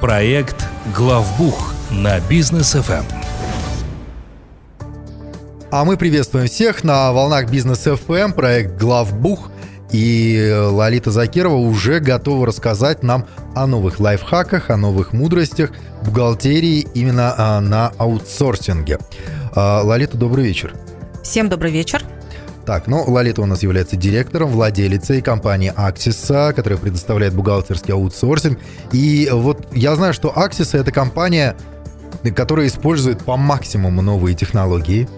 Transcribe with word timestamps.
Проект 0.00 0.66
«Главбух» 0.94 1.72
на 1.90 2.20
бизнес 2.20 2.72
ФМ. 2.72 3.04
А 5.70 5.84
мы 5.84 5.96
приветствуем 5.96 6.48
всех 6.48 6.84
на 6.84 7.12
волнах 7.12 7.50
бизнес 7.50 7.84
ФМ, 7.84 8.32
проект 8.32 8.78
«Главбух». 8.78 9.50
И 9.90 10.54
Лолита 10.70 11.10
Закирова 11.10 11.56
уже 11.56 12.00
готова 12.00 12.46
рассказать 12.46 13.02
нам 13.02 13.26
о 13.54 13.66
новых 13.66 14.00
лайфхаках, 14.00 14.70
о 14.70 14.76
новых 14.76 15.12
мудростях 15.12 15.70
бухгалтерии 16.04 16.86
именно 16.94 17.34
а, 17.36 17.60
на 17.60 17.92
аутсорсинге. 17.98 18.98
А, 19.54 19.82
Лолита, 19.82 20.16
добрый 20.16 20.44
вечер. 20.44 20.74
Всем 21.22 21.48
добрый 21.48 21.70
вечер. 21.70 22.04
Так, 22.64 22.86
ну, 22.86 23.02
Лолита 23.06 23.42
у 23.42 23.46
нас 23.46 23.62
является 23.62 23.96
директором, 23.96 24.50
владелицей 24.50 25.20
компании 25.20 25.72
Axis, 25.76 26.52
которая 26.52 26.78
предоставляет 26.78 27.34
бухгалтерский 27.34 27.92
аутсорсинг. 27.92 28.58
И 28.92 29.28
вот 29.32 29.66
я 29.72 29.96
знаю, 29.96 30.14
что 30.14 30.32
Axis 30.34 30.78
это 30.78 30.92
компания, 30.92 31.56
которая 32.36 32.68
использует 32.68 33.24
по 33.24 33.36
максимуму 33.36 34.00
новые 34.00 34.36
технологии, 34.36 35.08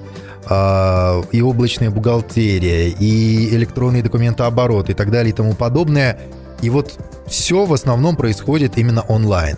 а, 0.47 1.23
и 1.33 1.43
облачная 1.43 1.91
бухгалтерия, 1.91 2.89
и 2.89 3.55
электронный 3.55 4.01
документооборот, 4.01 4.89
и 4.89 4.95
так 4.95 5.11
далее, 5.11 5.33
и 5.33 5.37
тому 5.37 5.53
подобное. 5.53 6.19
И 6.63 6.71
вот 6.71 6.99
все 7.27 7.67
в 7.67 7.75
основном 7.75 8.17
происходит 8.17 8.79
именно 8.79 9.03
онлайн. 9.03 9.57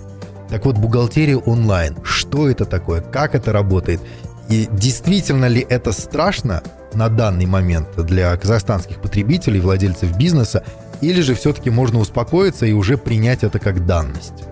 Так 0.48 0.64
вот, 0.64 0.76
бухгалтерия 0.76 1.36
онлайн. 1.36 1.96
Что 2.02 2.48
это 2.48 2.64
такое? 2.64 3.00
Как 3.00 3.34
это 3.34 3.52
работает? 3.52 4.00
И 4.48 4.68
действительно 4.70 5.46
ли 5.46 5.66
это 5.68 5.92
страшно 5.92 6.62
на 6.94 7.08
данный 7.08 7.46
момент 7.46 7.88
для 7.96 8.36
казахстанских 8.36 9.00
потребителей, 9.00 9.60
владельцев 9.60 10.16
бизнеса, 10.16 10.64
или 11.00 11.20
же 11.20 11.34
все-таки 11.34 11.70
можно 11.70 11.98
успокоиться 11.98 12.66
и 12.66 12.72
уже 12.72 12.96
принять 12.96 13.44
это 13.44 13.58
как 13.58 13.86
данность? 13.86 14.44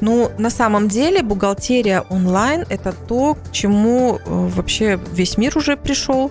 Ну, 0.00 0.30
на 0.38 0.50
самом 0.50 0.88
деле, 0.88 1.22
бухгалтерия 1.22 2.02
онлайн– 2.10 2.64
это 2.68 2.92
то, 2.92 3.34
к 3.34 3.52
чему 3.52 4.18
э, 4.18 4.20
вообще 4.26 4.98
весь 5.12 5.38
мир 5.38 5.56
уже 5.56 5.76
пришел 5.76 6.30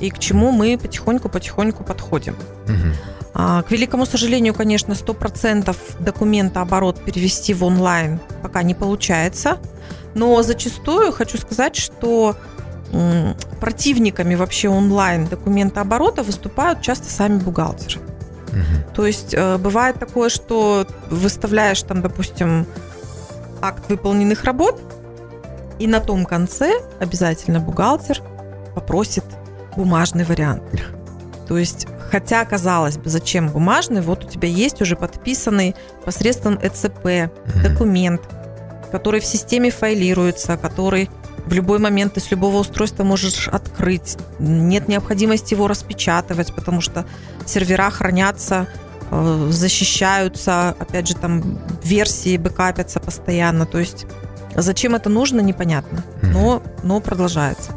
и 0.00 0.10
к 0.10 0.18
чему 0.18 0.50
мы 0.50 0.78
потихоньку-потихоньку 0.78 1.84
подходим. 1.84 2.36
Угу. 2.66 2.94
К 3.32 3.64
великому 3.70 4.06
сожалению, 4.06 4.54
конечно, 4.54 4.92
100% 4.92 5.76
документа 6.00 6.62
оборот 6.62 7.00
перевести 7.00 7.54
в 7.54 7.64
онлайн 7.64 8.18
пока 8.42 8.62
не 8.62 8.74
получается. 8.74 9.58
Но 10.14 10.42
зачастую 10.42 11.12
хочу 11.12 11.38
сказать, 11.38 11.76
что 11.76 12.36
противниками 13.60 14.34
вообще 14.34 14.68
онлайн 14.68 15.26
документа 15.26 15.80
оборота 15.80 16.22
выступают 16.22 16.82
часто 16.82 17.08
сами 17.08 17.38
бухгалтеры. 17.38 18.00
Угу. 18.48 18.94
То 18.94 19.06
есть 19.06 19.32
э, 19.32 19.58
бывает 19.58 19.98
такое, 19.98 20.28
что 20.28 20.86
выставляешь 21.08 21.82
там, 21.82 22.02
допустим, 22.02 22.66
акт 23.62 23.88
выполненных 23.88 24.44
работ, 24.44 24.80
и 25.78 25.86
на 25.86 26.00
том 26.00 26.24
конце 26.26 26.72
обязательно 26.98 27.60
бухгалтер 27.60 28.20
попросит 28.74 29.24
бумажный 29.76 30.24
вариант. 30.24 30.62
То 31.48 31.58
есть, 31.58 31.86
хотя, 32.10 32.44
казалось 32.44 32.98
бы, 32.98 33.08
зачем 33.08 33.48
бумажный, 33.48 34.00
вот 34.00 34.24
у 34.24 34.28
тебя 34.28 34.48
есть 34.48 34.82
уже 34.82 34.96
подписанный 34.96 35.76
посредством 36.04 36.58
ЭЦП 36.60 37.32
документ, 37.62 38.20
который 38.90 39.20
в 39.20 39.24
системе 39.24 39.70
файлируется, 39.70 40.56
который 40.56 41.08
в 41.46 41.52
любой 41.52 41.78
момент 41.78 42.14
ты 42.14 42.20
с 42.20 42.30
любого 42.30 42.58
устройства 42.58 43.04
можешь 43.04 43.48
открыть. 43.48 44.16
Нет 44.38 44.88
необходимости 44.88 45.54
его 45.54 45.68
распечатывать, 45.68 46.54
потому 46.54 46.80
что 46.80 47.06
сервера 47.46 47.90
хранятся, 47.90 48.68
э, 49.10 49.48
защищаются, 49.50 50.76
опять 50.78 51.08
же, 51.08 51.14
там 51.14 51.58
версии 51.82 52.36
бэкапятся 52.36 53.00
постоянно. 53.00 53.66
То 53.66 53.78
есть 53.78 54.06
зачем 54.54 54.94
это 54.94 55.08
нужно, 55.08 55.40
непонятно, 55.40 56.04
но, 56.22 56.62
но 56.82 57.00
продолжается. 57.00 57.72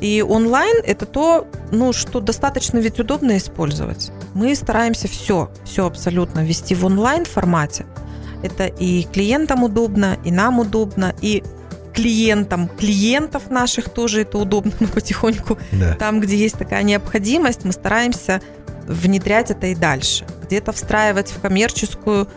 И 0.00 0.24
онлайн 0.26 0.76
это 0.82 1.04
то, 1.04 1.46
ну, 1.70 1.92
что 1.92 2.20
достаточно 2.20 2.78
ведь 2.78 2.98
удобно 2.98 3.36
использовать. 3.36 4.10
Мы 4.34 4.54
стараемся 4.54 5.08
все, 5.08 5.50
все 5.64 5.86
абсолютно 5.86 6.40
вести 6.40 6.74
в 6.74 6.86
онлайн 6.86 7.26
формате. 7.26 7.84
Это 8.42 8.66
и 8.66 9.04
клиентам 9.04 9.64
удобно, 9.64 10.18
и 10.24 10.30
нам 10.30 10.58
удобно, 10.60 11.14
и 11.20 11.42
клиентам 11.92 12.68
клиентов 12.68 13.50
наших 13.50 13.88
тоже 13.88 14.22
это 14.22 14.38
удобно, 14.38 14.72
но 14.80 14.86
потихоньку 14.86 15.58
да. 15.72 15.94
там, 15.94 16.20
где 16.20 16.36
есть 16.36 16.56
такая 16.56 16.82
необходимость, 16.82 17.64
мы 17.64 17.72
стараемся 17.72 18.40
внедрять 18.86 19.50
это 19.50 19.68
и 19.68 19.74
дальше. 19.74 20.26
Где-то 20.44 20.72
встраивать 20.72 21.30
в 21.30 21.40
коммерческую 21.40 22.28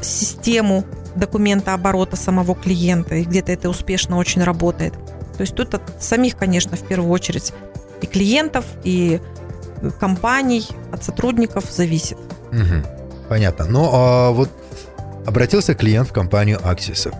систему 0.00 0.84
документа 1.14 1.74
оборота 1.74 2.16
самого 2.16 2.54
клиента, 2.54 3.16
и 3.16 3.24
где-то 3.24 3.52
это 3.52 3.68
успешно 3.68 4.16
очень 4.16 4.42
работает. 4.42 4.94
То 5.36 5.40
есть 5.40 5.54
тут 5.54 5.74
от 5.74 6.02
самих, 6.02 6.36
конечно, 6.36 6.76
в 6.76 6.86
первую 6.86 7.10
очередь 7.10 7.52
и 8.00 8.06
клиентов, 8.06 8.64
и 8.84 9.20
компаний, 9.98 10.66
от 10.92 11.04
сотрудников 11.04 11.64
зависит. 11.70 12.18
Угу. 12.52 13.28
Понятно. 13.28 13.64
Но 13.66 13.90
а, 13.92 14.30
вот 14.30 14.50
обратился 15.26 15.74
клиент 15.74 16.08
в 16.08 16.12
компанию 16.12 16.58
Axis 16.58 17.12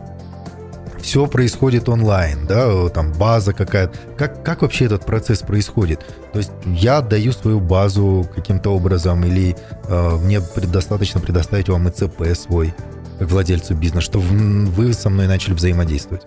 все 1.02 1.26
происходит 1.26 1.88
онлайн, 1.88 2.46
да, 2.46 2.88
там 2.88 3.12
база 3.12 3.52
какая-то. 3.52 3.98
Как, 4.16 4.42
как 4.44 4.62
вообще 4.62 4.86
этот 4.86 5.04
процесс 5.04 5.40
происходит? 5.40 6.06
То 6.32 6.38
есть 6.38 6.52
я 6.64 6.98
отдаю 6.98 7.32
свою 7.32 7.60
базу 7.60 8.26
каким-то 8.34 8.70
образом 8.70 9.24
или 9.24 9.56
э, 9.88 10.16
мне 10.22 10.41
достаточно 10.68 11.20
предоставить 11.20 11.68
вам 11.68 11.88
ИЦП 11.88 12.34
свой, 12.34 12.72
как 13.18 13.30
владельцу 13.30 13.74
бизнеса, 13.74 14.06
чтобы 14.06 14.24
вы 14.24 14.92
со 14.94 15.10
мной 15.10 15.26
начали 15.26 15.54
взаимодействовать? 15.54 16.22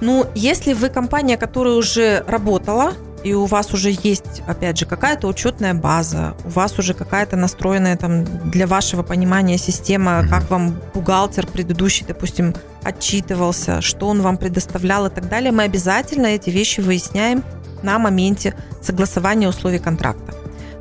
Ну, 0.00 0.26
если 0.34 0.74
вы 0.74 0.90
компания, 0.90 1.36
которая 1.36 1.74
уже 1.74 2.24
работала, 2.26 2.92
и 3.24 3.34
у 3.34 3.46
вас 3.46 3.74
уже 3.74 3.90
есть, 4.02 4.42
опять 4.46 4.78
же, 4.78 4.86
какая-то 4.86 5.26
учетная 5.26 5.74
база, 5.74 6.34
у 6.44 6.50
вас 6.50 6.78
уже 6.78 6.94
какая-то 6.94 7.36
настроенная 7.36 7.96
там 7.96 8.24
для 8.50 8.66
вашего 8.66 9.02
понимания 9.02 9.58
система, 9.58 10.26
как 10.28 10.50
вам 10.50 10.80
бухгалтер 10.94 11.46
предыдущий, 11.46 12.06
допустим, 12.06 12.54
отчитывался, 12.82 13.80
что 13.80 14.08
он 14.08 14.22
вам 14.22 14.36
предоставлял 14.36 15.06
и 15.06 15.10
так 15.10 15.28
далее, 15.28 15.52
мы 15.52 15.64
обязательно 15.64 16.26
эти 16.26 16.50
вещи 16.50 16.80
выясняем 16.80 17.42
на 17.82 17.98
моменте 17.98 18.54
согласования 18.82 19.48
условий 19.48 19.78
контракта. 19.78 20.34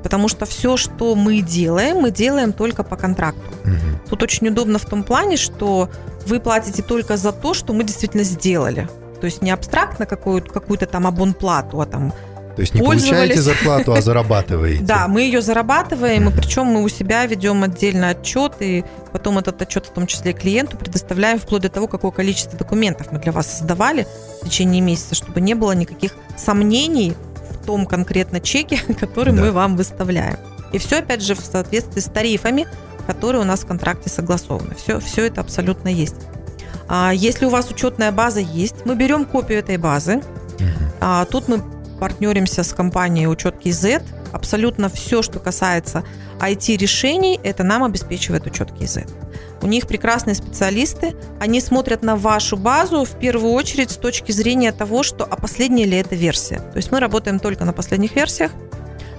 Потому 0.04 0.28
что 0.30 0.46
все, 0.46 0.78
что 0.78 1.16
мы 1.16 1.42
делаем, 1.42 1.98
мы 1.98 2.12
делаем 2.12 2.54
только 2.54 2.84
по 2.84 2.96
контракту. 2.96 3.42
Угу. 3.66 4.10
Тут 4.10 4.24
очень 4.24 4.48
удобно 4.48 4.80
в 4.80 4.86
том 4.86 5.04
плане, 5.04 5.38
что 5.38 5.90
вы 6.26 6.40
платите 6.40 6.84
только 6.84 7.18
за 7.18 7.32
то, 7.32 7.54
что 7.54 7.74
мы 7.74 7.84
действительно 7.84 8.24
сделали. 8.24 8.88
То 9.20 9.26
есть 9.26 9.42
не 9.42 9.52
абстрактно 9.52 10.06
какую-то, 10.06 10.52
какую-то 10.52 10.86
там 10.86 11.08
абонплату, 11.08 11.82
а 11.82 11.86
там 11.86 12.14
то 12.58 12.62
есть 12.62 12.74
не 12.74 12.82
получаете 12.82 13.40
зарплату, 13.40 13.94
а 13.94 14.02
зарабатываете. 14.02 14.84
Да, 14.88 15.08
мы 15.08 15.22
ее 15.22 15.44
зарабатываем, 15.44 16.30
и 16.30 16.32
причем 16.32 16.66
мы 16.66 16.82
у 16.82 16.90
себя 16.90 17.24
ведем 17.28 17.62
отдельно 17.62 18.10
отчет, 18.10 18.54
и 18.62 18.84
потом 19.12 19.38
этот 19.38 19.62
отчет, 19.62 19.86
в 19.86 19.92
том 19.92 20.08
числе 20.08 20.34
клиенту, 20.34 20.76
предоставляем 20.76 21.38
вплоть 21.38 21.62
до 21.62 21.70
того, 21.70 21.88
какое 21.88 22.10
количество 22.10 22.58
документов 22.58 23.12
мы 23.12 23.20
для 23.20 23.32
вас 23.32 23.60
создавали 23.60 24.08
в 24.42 24.46
течение 24.46 24.82
месяца, 24.82 25.14
чтобы 25.14 25.40
не 25.40 25.54
было 25.54 25.74
никаких 25.74 26.16
сомнений 26.36 27.14
в 27.52 27.64
том 27.64 27.86
конкретно 27.86 28.40
чеке, 28.40 28.80
который 29.00 29.34
да. 29.34 29.42
мы 29.44 29.52
вам 29.52 29.78
выставляем. 29.78 30.38
И 30.74 30.80
все, 30.80 30.98
опять 30.98 31.22
же, 31.22 31.36
в 31.36 31.42
соответствии 31.42 32.00
с 32.00 32.06
тарифами, 32.06 32.66
которые 33.06 33.42
у 33.42 33.46
нас 33.46 33.60
в 33.60 33.68
контракте 33.68 34.10
согласованы. 34.10 34.74
Все, 34.74 35.00
все 35.00 35.28
это 35.28 35.42
абсолютно 35.42 35.90
есть. 35.90 36.16
А 36.88 37.12
если 37.14 37.46
у 37.46 37.50
вас 37.50 37.70
учетная 37.70 38.12
база 38.12 38.40
есть, 38.40 38.84
мы 38.84 38.96
берем 38.96 39.26
копию 39.26 39.60
этой 39.60 39.78
базы. 39.78 40.24
А, 41.00 41.26
тут 41.26 41.48
мы 41.48 41.62
партнеримся 42.00 42.64
с 42.64 42.74
компанией 42.74 43.28
Учетки 43.28 43.72
Z. 43.72 44.04
Абсолютно 44.32 44.90
все, 44.90 45.22
что 45.22 45.40
касается 45.40 46.04
IT-решений, 46.40 47.40
это 47.44 47.64
нам 47.64 47.84
обеспечивает 47.84 48.46
Учетки 48.46 48.86
Z. 48.86 49.06
У 49.62 49.68
них 49.68 49.88
прекрасные 49.88 50.36
специалисты, 50.36 51.16
они 51.40 51.62
смотрят 51.62 52.04
на 52.04 52.16
вашу 52.16 52.58
базу 52.58 53.04
в 53.06 53.20
первую 53.20 53.54
очередь 53.54 53.92
с 53.92 53.98
точки 53.98 54.32
зрения 54.32 54.72
того, 54.72 55.04
что 55.04 55.26
а 55.26 55.36
последняя 55.36 55.86
ли 55.86 55.98
это 55.98 56.16
версия. 56.16 56.58
То 56.58 56.78
есть 56.78 56.92
мы 56.92 57.00
работаем 57.00 57.40
только 57.40 57.66
на 57.66 57.74
последних 57.74 58.16
версиях. 58.16 58.52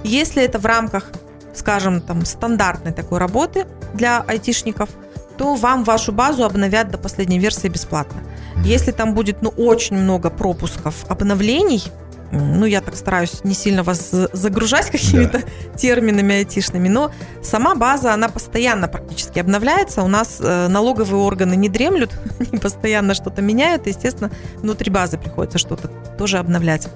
Если 0.05 0.43
это 0.43 0.59
в 0.59 0.67
рамках, 0.67 1.11
скажем, 1.55 2.01
там, 2.01 2.25
стандартной 2.25 2.93
такой 2.93 3.19
работы 3.19 3.67
для 3.95 4.21
айтишников, 4.21 4.91
то 5.37 5.55
вам 5.55 5.85
вашу 5.85 6.13
базу 6.13 6.45
обновят 6.45 6.91
до 6.91 6.99
последней 6.99 7.39
версии 7.39 7.69
бесплатно. 7.69 8.21
Если 8.65 8.91
там 8.91 9.15
будет 9.15 9.41
ну, 9.41 9.51
очень 9.51 9.97
много 9.97 10.31
пропусков 10.31 11.05
обновлений, 11.09 11.83
ну, 12.31 12.67
я 12.67 12.81
так 12.81 12.95
стараюсь 12.97 13.43
не 13.45 13.55
сильно 13.55 13.83
вас 13.83 14.11
загружать 14.33 14.91
какими-то 14.91 15.39
да. 15.39 15.77
терминами 15.77 16.37
айтишными, 16.37 16.89
но 16.89 17.11
сама 17.43 17.75
база, 17.75 18.13
она 18.13 18.29
постоянно 18.29 18.89
практически 18.89 19.39
обновляется. 19.39 20.03
У 20.03 20.09
нас 20.09 20.39
э, 20.41 20.69
налоговые 20.69 21.23
органы 21.23 21.55
не 21.55 21.69
дремлют, 21.69 22.11
они 22.39 22.59
постоянно 22.59 23.15
что-то 23.15 23.41
меняют, 23.43 23.87
и, 23.87 23.91
естественно, 23.91 24.31
внутри 24.57 24.91
базы 24.91 25.17
приходится 25.19 25.59
что-то 25.59 25.89
тоже 26.19 26.39
обновлять. 26.39 26.89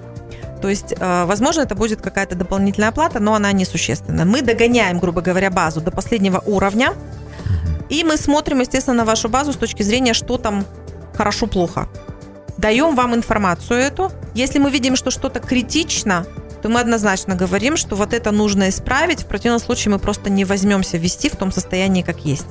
То 0.60 0.68
есть, 0.68 0.94
э, 0.98 1.24
возможно, 1.24 1.62
это 1.62 1.74
будет 1.74 2.02
какая-то 2.02 2.36
дополнительная 2.36 2.90
оплата, 2.90 3.18
но 3.18 3.34
она 3.34 3.52
несущественна. 3.52 4.24
Мы 4.24 4.42
догоняем, 4.42 4.98
грубо 4.98 5.22
говоря, 5.22 5.50
базу 5.50 5.80
до 5.80 5.90
последнего 5.90 6.42
уровня, 6.46 6.94
И 7.88 8.04
мы 8.04 8.16
смотрим, 8.16 8.60
естественно, 8.60 8.98
на 8.98 9.04
вашу 9.04 9.28
базу 9.28 9.52
с 9.52 9.56
точки 9.56 9.82
зрения, 9.82 10.14
что 10.14 10.38
там 10.38 10.64
хорошо-плохо. 11.14 11.88
Даем 12.58 12.94
вам 12.94 13.14
информацию 13.14 13.80
эту. 13.80 14.10
Если 14.34 14.58
мы 14.58 14.70
видим, 14.70 14.96
что 14.96 15.10
что-то 15.10 15.40
критично, 15.40 16.26
то 16.62 16.68
мы 16.68 16.80
однозначно 16.80 17.34
говорим, 17.34 17.76
что 17.76 17.96
вот 17.96 18.12
это 18.12 18.30
нужно 18.30 18.68
исправить. 18.68 19.22
В 19.22 19.26
противном 19.26 19.58
случае 19.58 19.92
мы 19.92 19.98
просто 19.98 20.30
не 20.30 20.44
возьмемся 20.44 20.96
вести 20.96 21.28
в 21.28 21.36
том 21.36 21.50
состоянии, 21.50 22.02
как 22.02 22.24
есть. 22.24 22.46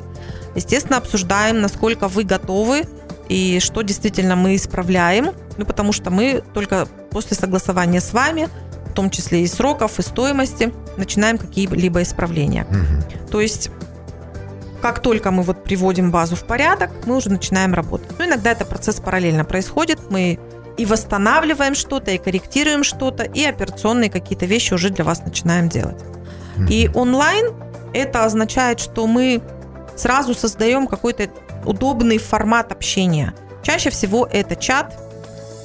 Естественно, 0.55 0.97
обсуждаем, 0.97 1.61
насколько 1.61 2.07
вы 2.07 2.23
готовы 2.23 2.83
и 3.29 3.59
что 3.61 3.81
действительно 3.81 4.35
мы 4.35 4.55
исправляем. 4.57 5.31
Ну, 5.57 5.65
потому 5.65 5.93
что 5.93 6.09
мы 6.09 6.43
только 6.53 6.87
после 7.11 7.37
согласования 7.37 8.01
с 8.01 8.11
вами, 8.11 8.49
в 8.89 8.93
том 8.93 9.09
числе 9.09 9.43
и 9.43 9.47
сроков, 9.47 9.99
и 9.99 10.01
стоимости, 10.01 10.73
начинаем 10.97 11.37
какие-либо 11.37 12.01
исправления. 12.01 12.67
Угу. 12.69 13.29
То 13.29 13.39
есть 13.39 13.71
как 14.81 14.99
только 14.99 15.31
мы 15.31 15.43
вот 15.43 15.63
приводим 15.63 16.11
базу 16.11 16.35
в 16.35 16.43
порядок, 16.43 16.91
мы 17.05 17.15
уже 17.15 17.29
начинаем 17.29 17.73
работать. 17.73 18.09
Ну, 18.17 18.25
иногда 18.25 18.51
это 18.51 18.65
процесс 18.65 18.99
параллельно 18.99 19.45
происходит. 19.45 19.99
Мы 20.09 20.39
и 20.77 20.85
восстанавливаем 20.85 21.75
что-то, 21.75 22.11
и 22.11 22.17
корректируем 22.17 22.83
что-то, 22.83 23.23
и 23.23 23.43
операционные 23.43 24.09
какие-то 24.09 24.45
вещи 24.45 24.73
уже 24.73 24.89
для 24.89 25.05
вас 25.05 25.23
начинаем 25.23 25.69
делать. 25.69 26.03
И 26.69 26.89
онлайн 26.93 27.53
это 27.93 28.23
означает, 28.23 28.79
что 28.79 29.07
мы 29.07 29.41
сразу 29.95 30.33
создаем 30.33 30.87
какой-то 30.87 31.29
удобный 31.65 32.17
формат 32.17 32.71
общения. 32.71 33.33
Чаще 33.63 33.89
всего 33.89 34.27
это 34.31 34.55
чат, 34.55 34.97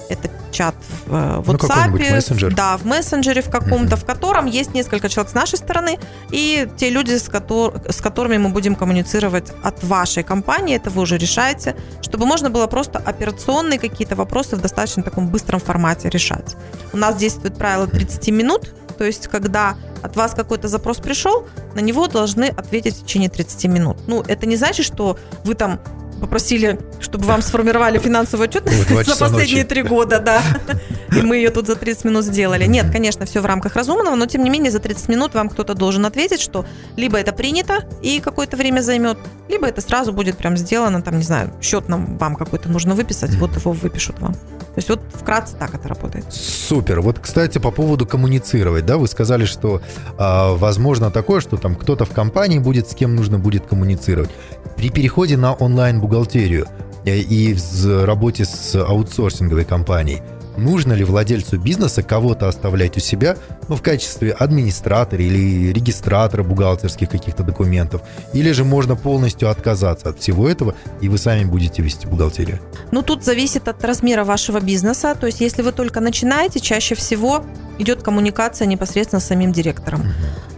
это 0.08 0.31
чат 0.53 0.75
в 1.06 1.14
э, 1.14 1.43
ну, 1.47 1.53
WhatsApp, 1.53 1.91
ну, 1.91 1.99
мессенджер. 1.99 2.55
да, 2.55 2.76
в 2.76 2.85
мессенджере 2.85 3.43
в 3.43 3.50
каком-то, 3.50 3.97
uh-huh. 3.97 4.00
в 4.00 4.05
котором 4.05 4.47
есть 4.47 4.75
несколько 4.75 5.08
человек 5.08 5.31
с 5.31 5.35
нашей 5.35 5.58
стороны, 5.58 5.99
и 6.31 6.69
те 6.76 6.91
люди, 6.91 7.17
с, 7.17 7.29
котор- 7.29 7.91
с 7.91 8.00
которыми 8.00 8.38
мы 8.38 8.50
будем 8.50 8.75
коммуницировать 8.75 9.53
от 9.62 9.82
вашей 9.85 10.23
компании, 10.23 10.76
это 10.76 10.91
вы 10.91 11.03
уже 11.03 11.19
решаете, 11.19 11.76
чтобы 12.03 12.26
можно 12.26 12.50
было 12.50 12.67
просто 12.67 12.99
операционные 12.99 13.79
какие-то 13.79 14.17
вопросы 14.17 14.56
в 14.56 14.61
достаточно 14.61 15.03
таком 15.03 15.29
быстром 15.29 15.61
формате 15.61 16.08
решать. 16.08 16.56
У 16.93 16.97
нас 16.97 17.17
действует 17.17 17.56
правило 17.56 17.87
30 17.87 18.29
минут, 18.29 18.75
то 18.97 19.05
есть 19.05 19.29
когда 19.29 19.76
от 20.03 20.17
вас 20.17 20.35
какой-то 20.35 20.69
запрос 20.69 20.99
пришел, 20.99 21.47
на 21.75 21.81
него 21.81 22.06
должны 22.06 22.44
ответить 22.44 22.97
в 22.97 23.05
течение 23.05 23.29
30 23.29 23.64
минут. 23.67 23.97
Ну, 24.06 24.23
это 24.23 24.47
не 24.47 24.56
значит, 24.56 24.87
что 24.87 25.19
вы 25.44 25.55
там 25.55 25.81
попросили, 26.20 26.78
чтобы 27.00 27.24
вам 27.26 27.42
сформировали 27.42 27.98
финансовую 27.98 28.48
отчетность 28.48 28.88
за 29.06 29.16
последние 29.16 29.64
три 29.64 29.82
года, 29.82 30.20
да. 30.20 30.42
И 31.14 31.23
мы 31.23 31.37
ее 31.37 31.50
тут 31.50 31.67
за 31.67 31.76
30 31.76 32.05
минут 32.05 32.25
сделали. 32.25 32.67
Нет, 32.67 32.91
конечно, 32.91 33.26
все 33.26 33.41
в 33.41 33.47
рамках 33.47 33.76
разумного, 33.76 34.17
но 34.17 34.26
тем 34.26 34.43
не 34.43 34.50
менее 34.50 34.70
за 34.70 34.79
30 34.79 35.08
минут 35.08 35.35
вам 35.35 35.49
кто-то 35.49 35.75
должен 35.75 36.05
ответить, 36.06 36.41
что 36.41 36.67
либо 36.97 37.19
это 37.19 37.32
принято 37.32 37.85
и 38.03 38.20
какое-то 38.20 38.56
время 38.56 38.81
займет, 38.81 39.19
либо 39.49 39.67
это 39.67 39.81
сразу 39.81 40.12
будет 40.12 40.37
прям 40.37 40.56
сделано, 40.56 41.03
там, 41.03 41.19
не 41.19 41.25
знаю, 41.25 41.53
счет 41.61 41.88
нам 41.88 42.17
вам 42.19 42.37
какой-то 42.37 42.69
нужно 42.69 42.94
выписать, 42.94 43.35
вот 43.37 43.56
его 43.56 43.73
выпишут 43.73 44.20
вам. 44.20 44.35
То 44.35 44.81
есть 44.81 44.91
вот 44.91 45.00
вкратце 45.14 45.56
так 45.56 45.75
это 45.75 45.88
работает. 45.88 46.26
Супер. 46.31 47.00
Вот, 47.00 47.19
кстати, 47.19 47.56
по 47.56 47.70
поводу 47.70 48.06
коммуницировать, 48.06 48.85
да, 48.85 48.99
вы 48.99 49.08
сказали, 49.08 49.47
что 49.47 49.81
э, 50.19 50.55
возможно 50.56 51.11
такое, 51.11 51.41
что 51.41 51.56
там 51.56 51.75
кто-то 51.76 52.05
в 52.05 52.11
компании 52.11 52.58
будет, 52.58 52.91
с 52.91 52.94
кем 52.94 53.17
нужно 53.17 53.38
будет 53.38 53.67
коммуницировать. 53.67 54.31
При 54.76 54.91
переходе 54.91 55.38
на 55.38 55.55
онлайн-бухгалтерию 55.55 56.67
э, 57.06 57.17
и 57.17 57.55
в 57.55 58.05
работе 58.05 58.44
с 58.44 58.75
аутсорсинговой 58.75 59.64
компанией– 59.64 60.20
нужно 60.56 60.93
ли 60.93 61.05
владельцу 61.05 61.58
бизнеса 61.58 62.03
кого-то 62.03 62.49
оставлять 62.49 62.97
у 62.97 63.00
себя 63.00 63.37
ну, 63.69 63.76
в 63.76 63.82
качестве 63.82 64.32
администратора 64.32 65.23
или 65.23 65.73
регистратора 65.73 66.43
бухгалтерских 66.43 67.08
каких-то 67.08 67.43
документов, 67.43 68.03
или 68.32 68.53
же 68.53 68.64
можно 68.64 68.97
полностью 68.97 69.50
отказаться 69.50 70.11
от 70.11 70.20
всего 70.20 70.49
этого, 70.49 70.75
и 71.00 71.08
вы 71.08 71.19
сами 71.19 71.44
будете 71.44 71.82
вести 71.82 72.06
бухгалтерию? 72.06 72.61
Ну, 72.91 73.03
тут 73.03 73.25
зависит 73.25 73.69
от 73.69 73.85
размера 73.85 74.25
вашего 74.25 74.61
бизнеса. 74.61 75.14
То 75.19 75.26
есть, 75.26 75.41
если 75.41 75.62
вы 75.62 75.73
только 75.73 76.00
начинаете, 76.00 76.61
чаще 76.61 76.94
всего 76.94 77.44
идет 77.79 78.03
коммуникация 78.03 78.67
непосредственно 78.67 79.20
с 79.20 79.26
самим 79.26 79.53
директором. 79.53 80.00
Угу. 80.00 80.08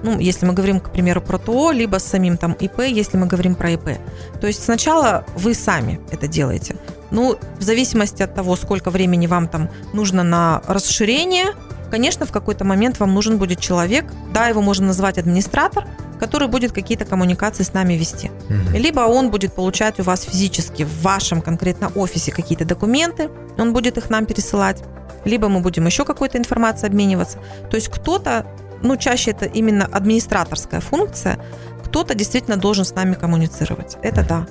Ну, 0.04 0.20
если 0.20 0.46
мы 0.46 0.52
говорим, 0.52 0.80
к 0.80 0.90
примеру, 0.90 1.20
про 1.20 1.38
ТО, 1.38 1.72
либо 1.72 1.98
с 1.98 2.04
самим 2.04 2.36
там 2.36 2.52
ИП, 2.52 2.80
если 2.80 3.16
мы 3.16 3.26
говорим 3.26 3.54
про 3.54 3.70
ИП. 3.70 3.98
То 4.40 4.46
есть 4.46 4.62
сначала 4.62 5.24
вы 5.36 5.54
сами 5.54 6.00
это 6.10 6.28
делаете. 6.28 6.76
Ну, 7.10 7.38
в 7.58 7.62
зависимости 7.62 8.22
от 8.22 8.34
того, 8.34 8.56
сколько 8.56 8.90
времени 8.90 9.26
вам 9.26 9.48
там 9.48 9.70
нужно 9.92 10.22
на 10.22 10.62
расширение, 10.66 11.54
конечно, 11.90 12.26
в 12.26 12.32
какой-то 12.32 12.64
момент 12.64 13.00
вам 13.00 13.14
нужен 13.14 13.38
будет 13.38 13.60
человек, 13.60 14.04
да, 14.32 14.48
его 14.48 14.60
можно 14.60 14.86
назвать 14.86 15.18
администратор, 15.18 15.86
который 16.20 16.48
будет 16.48 16.72
какие-то 16.72 17.04
коммуникации 17.04 17.62
с 17.62 17.72
нами 17.72 17.94
вести. 17.94 18.30
Угу. 18.48 18.76
Либо 18.76 19.00
он 19.00 19.30
будет 19.30 19.54
получать 19.54 20.00
у 20.00 20.02
вас 20.02 20.22
физически 20.22 20.82
в 20.82 21.02
вашем 21.02 21.40
конкретно 21.40 21.90
офисе 21.94 22.32
какие-то 22.32 22.64
документы, 22.64 23.30
он 23.56 23.72
будет 23.72 23.98
их 23.98 24.10
нам 24.10 24.26
пересылать, 24.26 24.82
либо 25.24 25.48
мы 25.48 25.60
будем 25.60 25.86
еще 25.86 26.04
какой-то 26.04 26.38
информацией 26.38 26.88
обмениваться. 26.88 27.38
То 27.70 27.76
есть 27.76 27.88
кто-то, 27.88 28.46
ну 28.82 28.96
чаще 28.96 29.30
это 29.30 29.46
именно 29.46 29.86
администраторская 29.86 30.80
функция, 30.80 31.38
кто-то 31.84 32.14
действительно 32.14 32.56
должен 32.56 32.84
с 32.84 32.94
нами 32.94 33.14
коммуницировать. 33.14 33.96
Это 34.02 34.26
да. 34.26 34.46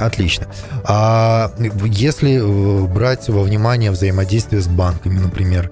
Отлично. 0.00 0.46
А 0.84 1.52
если 1.84 2.40
э, 2.40 2.86
брать 2.86 3.28
во 3.28 3.42
внимание 3.42 3.90
взаимодействие 3.90 4.62
с 4.62 4.66
банками, 4.66 5.18
например, 5.18 5.70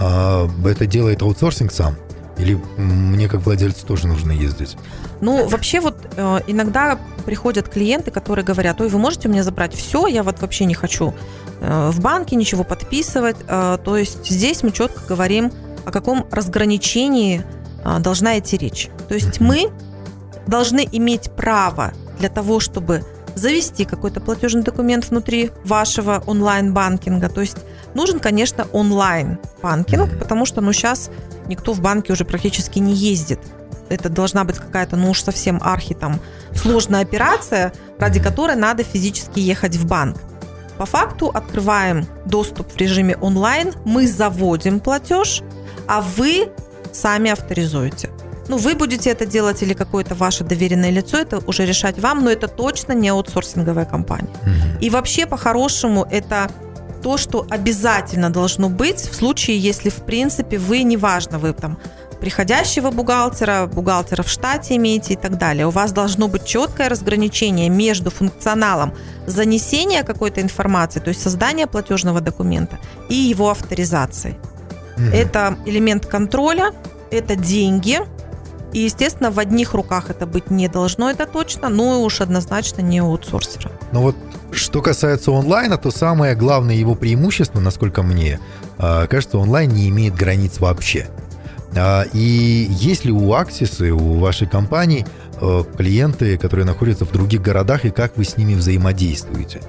а, 0.00 0.48
это 0.64 0.86
делает 0.86 1.22
аутсорсинг 1.22 1.72
сам? 1.72 1.96
Или 2.36 2.58
мне 2.78 3.28
как 3.28 3.42
владельцу 3.42 3.86
тоже 3.86 4.06
нужно 4.06 4.32
ездить? 4.32 4.76
Ну, 5.20 5.46
вообще 5.46 5.80
вот 5.80 5.96
э, 6.16 6.40
иногда 6.46 6.98
приходят 7.26 7.68
клиенты, 7.68 8.10
которые 8.10 8.44
говорят, 8.44 8.80
ой, 8.80 8.88
вы 8.88 8.98
можете 8.98 9.28
у 9.28 9.30
меня 9.30 9.42
забрать 9.44 9.74
все, 9.74 10.06
я 10.06 10.22
вот 10.22 10.40
вообще 10.40 10.64
не 10.64 10.74
хочу 10.74 11.14
э, 11.60 11.90
в 11.92 12.00
банке 12.00 12.36
ничего 12.36 12.64
подписывать. 12.64 13.36
То 13.46 13.96
есть 13.96 14.26
здесь 14.26 14.62
мы 14.62 14.72
четко 14.72 15.00
говорим, 15.06 15.52
о 15.84 15.92
каком 15.92 16.26
разграничении 16.30 17.44
должна 18.00 18.38
идти 18.38 18.56
речь. 18.56 18.88
То 19.08 19.14
есть 19.14 19.40
мы 19.40 19.70
должны 20.46 20.86
иметь 20.90 21.30
право 21.30 21.92
для 22.18 22.28
того, 22.28 22.60
чтобы 22.60 23.04
завести 23.40 23.84
какой-то 23.84 24.20
платежный 24.20 24.62
документ 24.62 25.08
внутри 25.08 25.50
вашего 25.64 26.22
онлайн-банкинга. 26.26 27.28
То 27.28 27.40
есть 27.40 27.56
нужен, 27.94 28.20
конечно, 28.20 28.66
онлайн-банкинг, 28.72 30.18
потому 30.18 30.44
что 30.46 30.60
ну, 30.60 30.72
сейчас 30.72 31.10
никто 31.46 31.72
в 31.72 31.80
банке 31.80 32.12
уже 32.12 32.24
практически 32.24 32.78
не 32.78 32.92
ездит. 32.92 33.40
Это 33.88 34.08
должна 34.08 34.44
быть 34.44 34.56
какая-то, 34.56 34.96
ну 34.96 35.10
уж 35.10 35.22
совсем 35.22 35.58
архи 35.62 35.94
там 35.94 36.20
сложная 36.54 37.00
операция, 37.00 37.72
ради 37.98 38.20
которой 38.20 38.56
надо 38.56 38.84
физически 38.84 39.40
ехать 39.40 39.76
в 39.76 39.86
банк. 39.86 40.18
По 40.78 40.86
факту 40.86 41.28
открываем 41.28 42.06
доступ 42.24 42.72
в 42.72 42.76
режиме 42.76 43.16
онлайн, 43.16 43.74
мы 43.84 44.06
заводим 44.06 44.80
платеж, 44.80 45.42
а 45.88 46.00
вы 46.00 46.50
сами 46.92 47.30
авторизуете. 47.30 48.10
Ну, 48.50 48.56
вы 48.56 48.74
будете 48.74 49.10
это 49.10 49.26
делать 49.26 49.62
или 49.62 49.74
какое-то 49.74 50.16
ваше 50.16 50.42
доверенное 50.42 50.90
лицо, 50.90 51.18
это 51.18 51.38
уже 51.46 51.66
решать 51.66 52.00
вам, 52.00 52.24
но 52.24 52.30
это 52.30 52.48
точно 52.48 52.94
не 52.94 53.08
аутсорсинговая 53.08 53.84
компания. 53.84 54.34
Угу. 54.42 54.80
И 54.80 54.90
вообще, 54.90 55.24
по-хорошему, 55.24 56.04
это 56.10 56.50
то, 57.00 57.16
что 57.16 57.46
обязательно 57.48 58.28
должно 58.28 58.68
быть 58.68 58.98
в 58.98 59.14
случае, 59.14 59.56
если, 59.56 59.88
в 59.88 60.04
принципе, 60.04 60.58
вы, 60.58 60.82
неважно, 60.82 61.38
вы 61.38 61.52
там 61.52 61.78
приходящего 62.20 62.90
бухгалтера, 62.90 63.66
бухгалтера 63.66 64.24
в 64.24 64.28
штате 64.28 64.74
имеете 64.74 65.12
и 65.12 65.16
так 65.16 65.38
далее. 65.38 65.68
У 65.68 65.70
вас 65.70 65.92
должно 65.92 66.26
быть 66.26 66.44
четкое 66.44 66.88
разграничение 66.88 67.68
между 67.68 68.10
функционалом 68.10 68.92
занесения 69.26 70.02
какой-то 70.02 70.40
информации, 70.40 70.98
то 70.98 71.10
есть 71.10 71.22
создания 71.22 71.68
платежного 71.68 72.20
документа, 72.20 72.80
и 73.08 73.14
его 73.14 73.48
авторизацией. 73.48 74.34
Угу. 74.96 75.06
Это 75.14 75.56
элемент 75.66 76.06
контроля, 76.06 76.72
это 77.12 77.36
деньги, 77.36 78.00
и, 78.72 78.80
естественно, 78.80 79.30
в 79.30 79.38
одних 79.38 79.74
руках 79.74 80.10
это 80.10 80.26
быть 80.26 80.50
не 80.50 80.68
должно, 80.68 81.10
это 81.10 81.26
точно, 81.26 81.68
но 81.68 82.02
уж 82.02 82.20
однозначно 82.20 82.82
не 82.82 83.02
у 83.02 83.06
аутсорсера. 83.06 83.72
Ну 83.92 84.02
вот, 84.02 84.16
что 84.52 84.82
касается 84.82 85.32
онлайна, 85.32 85.76
то 85.76 85.90
самое 85.90 86.34
главное 86.34 86.74
его 86.74 86.94
преимущество, 86.94 87.60
насколько 87.60 88.02
мне 88.02 88.40
а, 88.78 89.06
кажется, 89.06 89.38
онлайн 89.38 89.70
не 89.70 89.88
имеет 89.88 90.14
границ 90.14 90.58
вообще. 90.58 91.08
А, 91.76 92.04
и 92.12 92.66
есть 92.70 93.04
ли 93.04 93.12
у 93.12 93.32
и 93.32 93.90
у 93.90 94.18
вашей 94.18 94.48
компании 94.48 95.06
а, 95.40 95.64
клиенты, 95.64 96.38
которые 96.38 96.64
находятся 96.64 97.04
в 97.04 97.12
других 97.12 97.42
городах, 97.42 97.84
и 97.84 97.90
как 97.90 98.16
вы 98.16 98.24
с 98.24 98.36
ними 98.36 98.54
взаимодействуете? 98.54 99.60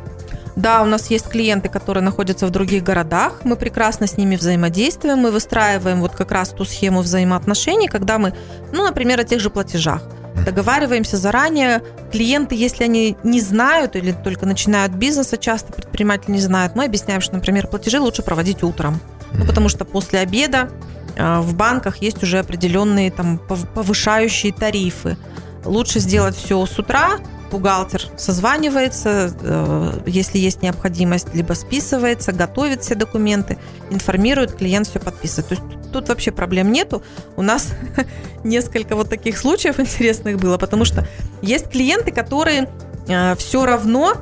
Да, 0.61 0.83
у 0.83 0.85
нас 0.85 1.09
есть 1.09 1.27
клиенты, 1.27 1.69
которые 1.69 2.03
находятся 2.03 2.45
в 2.45 2.51
других 2.51 2.83
городах. 2.83 3.41
Мы 3.43 3.55
прекрасно 3.55 4.05
с 4.05 4.15
ними 4.15 4.35
взаимодействуем. 4.35 5.17
Мы 5.17 5.31
выстраиваем 5.31 6.01
вот 6.01 6.11
как 6.11 6.31
раз 6.31 6.49
ту 6.49 6.65
схему 6.65 7.01
взаимоотношений, 7.01 7.87
когда 7.87 8.19
мы, 8.19 8.35
ну, 8.71 8.83
например, 8.83 9.19
о 9.19 9.23
тех 9.23 9.39
же 9.39 9.49
платежах. 9.49 10.03
Договариваемся 10.45 11.17
заранее. 11.17 11.81
Клиенты, 12.11 12.53
если 12.53 12.83
они 12.83 13.17
не 13.23 13.41
знают 13.41 13.95
или 13.95 14.11
только 14.11 14.45
начинают 14.45 14.93
бизнес, 14.93 15.33
а 15.33 15.37
часто 15.37 15.73
предприниматели 15.73 16.33
не 16.33 16.41
знают, 16.41 16.75
мы 16.75 16.85
объясняем, 16.85 17.21
что, 17.21 17.33
например, 17.33 17.65
платежи 17.65 17.99
лучше 17.99 18.21
проводить 18.21 18.61
утром. 18.61 18.99
Ну, 19.33 19.45
потому 19.45 19.67
что 19.67 19.83
после 19.83 20.19
обеда 20.19 20.69
э, 21.15 21.39
в 21.39 21.55
банках 21.55 21.97
есть 22.03 22.21
уже 22.21 22.37
определенные 22.37 23.09
там 23.09 23.39
повышающие 23.73 24.53
тарифы. 24.53 25.17
Лучше 25.65 25.99
сделать 25.99 26.35
все 26.35 26.63
с 26.67 26.77
утра, 26.77 27.17
бухгалтер 27.51 28.03
созванивается, 28.17 29.33
э, 29.41 29.99
если 30.07 30.37
есть 30.37 30.61
необходимость, 30.61 31.33
либо 31.33 31.53
списывается, 31.53 32.31
готовит 32.31 32.81
все 32.81 32.95
документы, 32.95 33.57
информирует, 33.89 34.55
клиент 34.55 34.87
все 34.87 34.99
подписывает. 34.99 35.49
То 35.49 35.55
есть 35.55 35.91
тут 35.91 36.09
вообще 36.09 36.31
проблем 36.31 36.71
нету. 36.71 37.03
У 37.35 37.41
нас 37.41 37.73
несколько 38.43 38.95
вот 38.95 39.09
таких 39.09 39.37
случаев 39.37 39.79
интересных 39.79 40.37
было, 40.37 40.57
потому 40.57 40.85
что 40.85 41.05
есть 41.41 41.69
клиенты, 41.69 42.11
которые 42.11 42.69
э, 43.07 43.35
все 43.35 43.65
равно 43.65 44.15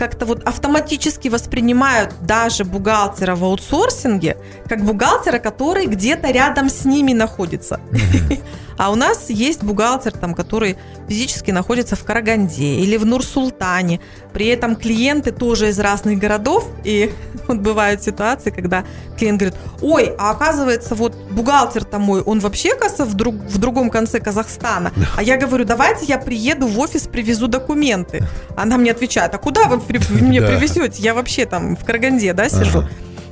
как-то 0.00 0.24
вот 0.24 0.42
автоматически 0.44 1.28
воспринимают 1.28 2.14
даже 2.22 2.64
бухгалтера 2.64 3.36
в 3.36 3.44
аутсорсинге 3.44 4.38
как 4.66 4.82
бухгалтера, 4.82 5.38
который 5.38 5.84
где-то 5.84 6.30
рядом 6.30 6.70
с 6.70 6.86
ними 6.86 7.12
находится. 7.12 7.80
А 8.80 8.90
у 8.90 8.94
нас 8.94 9.28
есть 9.28 9.62
бухгалтер, 9.62 10.12
там, 10.12 10.32
который 10.34 10.78
физически 11.06 11.50
находится 11.50 11.96
в 11.96 12.04
Караганде 12.04 12.76
или 12.76 12.96
в 12.96 13.04
Нур-Султане. 13.04 14.00
При 14.32 14.46
этом 14.46 14.74
клиенты 14.74 15.32
тоже 15.32 15.68
из 15.68 15.78
разных 15.78 16.18
городов. 16.18 16.66
И 16.82 17.12
вот 17.46 17.58
бывают 17.58 18.02
ситуации, 18.02 18.48
когда 18.48 18.84
клиент 19.18 19.38
говорит, 19.38 19.58
ой, 19.82 20.14
а 20.18 20.30
оказывается, 20.30 20.94
вот 20.94 21.14
бухгалтер-то 21.14 21.98
мой, 21.98 22.22
он 22.22 22.40
вообще, 22.40 22.70
оказывается, 22.70 23.04
в, 23.04 23.12
друг, 23.12 23.34
в 23.34 23.58
другом 23.58 23.90
конце 23.90 24.18
Казахстана. 24.18 24.92
А 25.14 25.22
я 25.22 25.36
говорю, 25.36 25.66
давайте 25.66 26.06
я 26.06 26.16
приеду 26.16 26.66
в 26.66 26.78
офис, 26.78 27.02
привезу 27.06 27.48
документы. 27.48 28.26
Она 28.56 28.78
мне 28.78 28.92
отвечает, 28.92 29.34
а 29.34 29.38
куда 29.38 29.64
вы 29.64 29.78
мне 30.10 30.40
привезете? 30.40 31.02
Я 31.02 31.14
вообще 31.14 31.46
там 31.46 31.76
в 31.76 31.84
Караганде, 31.84 32.32
да, 32.32 32.48
сижу. 32.48 32.84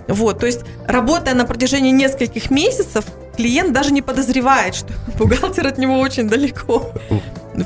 Вот, 0.08 0.38
то 0.40 0.46
есть, 0.46 0.60
работая 0.86 1.34
на 1.34 1.44
протяжении 1.44 1.90
нескольких 1.90 2.50
месяцев, 2.50 3.04
клиент 3.36 3.72
даже 3.72 3.92
не 3.92 4.02
подозревает, 4.02 4.74
что 4.74 4.92
бухгалтер 5.18 5.66
от 5.66 5.78
него 5.78 5.98
очень 6.00 6.28
далеко. 6.28 6.92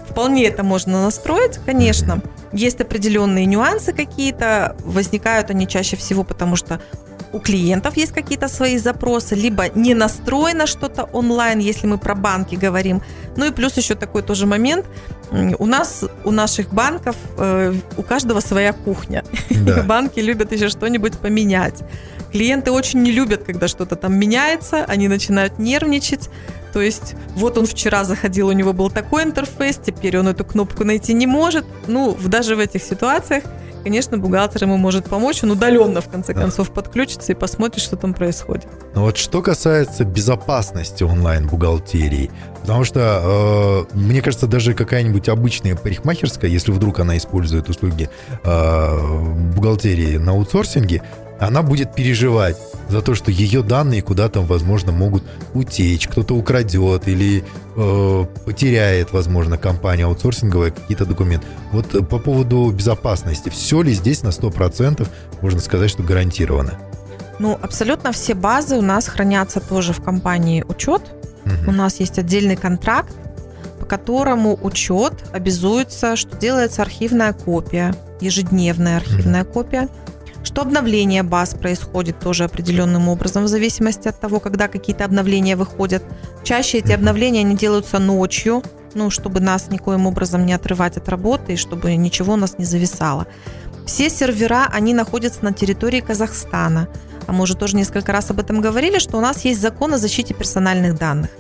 Вполне 0.09 0.47
это 0.47 0.63
можно 0.63 1.05
настроить, 1.05 1.59
конечно. 1.65 2.21
Есть 2.53 2.81
определенные 2.81 3.47
нюансы 3.47 3.93
какие-то, 3.93 4.77
возникают 4.81 5.51
они 5.51 5.69
чаще 5.69 5.97
всего, 5.97 6.25
потому 6.25 6.57
что 6.57 6.81
у 7.33 7.39
клиентов 7.39 7.97
есть 7.97 8.13
какие-то 8.13 8.49
свои 8.49 8.79
запросы, 8.79 9.35
либо 9.35 9.69
не 9.75 9.95
настроено 9.95 10.67
что-то 10.67 11.05
онлайн, 11.13 11.59
если 11.59 11.87
мы 11.87 11.99
про 11.99 12.15
банки 12.15 12.55
говорим. 12.55 13.03
Ну 13.37 13.47
и 13.47 13.51
плюс 13.51 13.77
еще 13.77 13.95
такой 13.95 14.23
тоже 14.23 14.47
момент. 14.47 14.87
У 15.59 15.67
нас, 15.67 16.05
у 16.25 16.31
наших 16.31 16.73
банков, 16.75 17.17
э, 17.39 17.75
у 17.97 18.03
каждого 18.03 18.41
своя 18.41 18.73
кухня. 18.73 19.25
Да. 19.51 19.83
Банки 19.89 20.21
любят 20.21 20.53
еще 20.53 20.69
что-нибудь 20.69 21.19
поменять. 21.19 21.83
Клиенты 22.33 22.71
очень 22.71 23.03
не 23.03 23.13
любят, 23.13 23.45
когда 23.45 23.69
что-то 23.69 23.95
там 23.95 24.19
меняется, 24.19 24.85
они 24.85 25.09
начинают 25.09 25.59
нервничать. 25.59 26.31
То 26.73 26.81
есть 26.81 27.15
вот 27.35 27.59
он 27.59 27.67
вчера 27.67 28.05
заходил, 28.05 28.49
у 28.49 28.53
него 28.53 28.73
был 28.73 28.91
такой 28.91 29.25
интерфейс, 29.25 29.77
теперь 29.77 30.19
он 30.19 30.29
эту 30.29 30.45
кнопку 30.45 30.85
найти 30.85 31.13
не 31.13 31.27
может. 31.27 31.67
Ну, 31.87 32.17
даже 32.25 32.57
в 32.57 32.59
этих 32.59 32.83
ситуациях, 32.83 33.45
конечно, 33.83 34.17
бухгалтер 34.17 34.63
ему 34.63 34.79
может 34.79 35.05
помочь, 35.07 35.43
он 35.43 35.51
удаленно 35.51 36.01
в 36.01 36.09
конце 36.09 36.33
концов 36.33 36.71
подключится 36.71 37.33
и 37.33 37.35
посмотрит, 37.35 37.83
что 37.83 37.97
там 37.97 38.15
происходит. 38.15 38.67
Но 38.95 39.03
вот 39.03 39.19
что 39.19 39.43
касается 39.43 40.05
безопасности 40.05 41.03
онлайн-бухгалтерии, 41.03 42.31
потому 42.63 42.85
что, 42.85 43.87
э, 43.93 43.97
мне 43.97 44.23
кажется, 44.23 44.47
даже 44.47 44.73
какая-нибудь 44.73 45.29
обычная 45.29 45.77
парикмахерская, 45.77 46.51
если 46.51 46.73
вдруг 46.73 47.01
она 47.01 47.19
использует 47.19 47.69
услуги 47.69 48.09
э, 48.45 49.53
бухгалтерии 49.55 50.17
на 50.17 50.33
аутсорсинге, 50.33 51.03
она 51.43 51.63
будет 51.63 51.95
переживать 51.95 52.57
за 52.89 53.03
то, 53.03 53.15
что 53.15 53.31
ее 53.31 53.63
данные 53.63 54.01
куда-то, 54.03 54.43
возможно, 54.43 54.93
могут 54.93 55.25
утечь, 55.55 56.07
кто-то 56.07 56.35
украдет 56.35 57.09
или 57.09 57.45
э, 57.77 58.27
потеряет, 58.45 59.13
возможно, 59.13 59.59
компания 59.59 60.05
аутсорсинговая 60.05 60.71
какие-то 60.71 61.05
документы. 61.05 61.47
Вот 61.73 61.95
э, 61.95 62.03
по 62.03 62.19
поводу 62.19 62.71
безопасности, 62.71 63.49
все 63.49 63.83
ли 63.83 63.93
здесь 63.93 64.23
на 64.23 64.29
100% 64.29 65.09
можно 65.41 65.61
сказать, 65.61 65.91
что 65.91 66.03
гарантировано? 66.03 66.75
Ну, 67.39 67.59
абсолютно 67.61 68.13
все 68.13 68.35
базы 68.35 68.77
у 68.77 68.83
нас 68.83 69.09
хранятся 69.09 69.61
тоже 69.61 69.93
в 69.93 70.03
компании 70.03 70.65
учет. 70.69 71.03
Угу. 71.45 71.71
У 71.71 71.73
нас 71.73 71.99
есть 71.99 72.19
отдельный 72.19 72.57
контракт, 72.57 73.15
по 73.81 73.87
которому 73.87 74.59
учет 74.63 75.15
обязуется, 75.33 76.15
что 76.15 76.37
делается 76.37 76.83
архивная 76.83 77.33
копия, 77.33 77.97
ежедневная 78.21 78.99
архивная 78.99 79.43
угу. 79.43 79.53
копия 79.55 79.89
что 80.45 80.63
обновление 80.63 81.23
баз 81.23 81.55
происходит 81.55 82.19
тоже 82.19 82.45
определенным 82.45 83.09
образом, 83.09 83.45
в 83.45 83.49
зависимости 83.49 84.09
от 84.09 84.19
того, 84.21 84.41
когда 84.41 84.69
какие-то 84.69 85.05
обновления 85.05 85.57
выходят. 85.57 86.03
Чаще 86.43 86.79
эти 86.79 86.93
обновления 86.93 87.41
они 87.41 87.57
делаются 87.57 87.99
ночью, 87.99 88.63
ну, 88.95 89.11
чтобы 89.11 89.41
нас 89.41 89.71
никоим 89.71 90.07
образом 90.07 90.45
не 90.45 90.53
отрывать 90.53 90.97
от 90.97 91.09
работы 91.09 91.55
и 91.55 91.57
чтобы 91.57 91.95
ничего 91.97 92.35
у 92.35 92.37
нас 92.37 92.59
не 92.59 92.65
зависало. 92.65 93.27
Все 93.87 94.11
сервера, 94.11 94.69
они 94.73 94.95
находятся 94.95 95.45
на 95.45 95.53
территории 95.53 96.01
Казахстана. 96.01 96.89
А 97.27 97.33
мы 97.33 97.43
уже 97.43 97.57
тоже 97.57 97.77
несколько 97.77 98.13
раз 98.13 98.31
об 98.31 98.41
этом 98.41 98.61
говорили, 98.61 98.99
что 98.99 99.17
у 99.19 99.21
нас 99.21 99.45
есть 99.45 99.61
закон 99.61 99.95
о 99.95 99.99
защите 99.99 100.35
персональных 100.35 100.99
данных. 100.99 101.31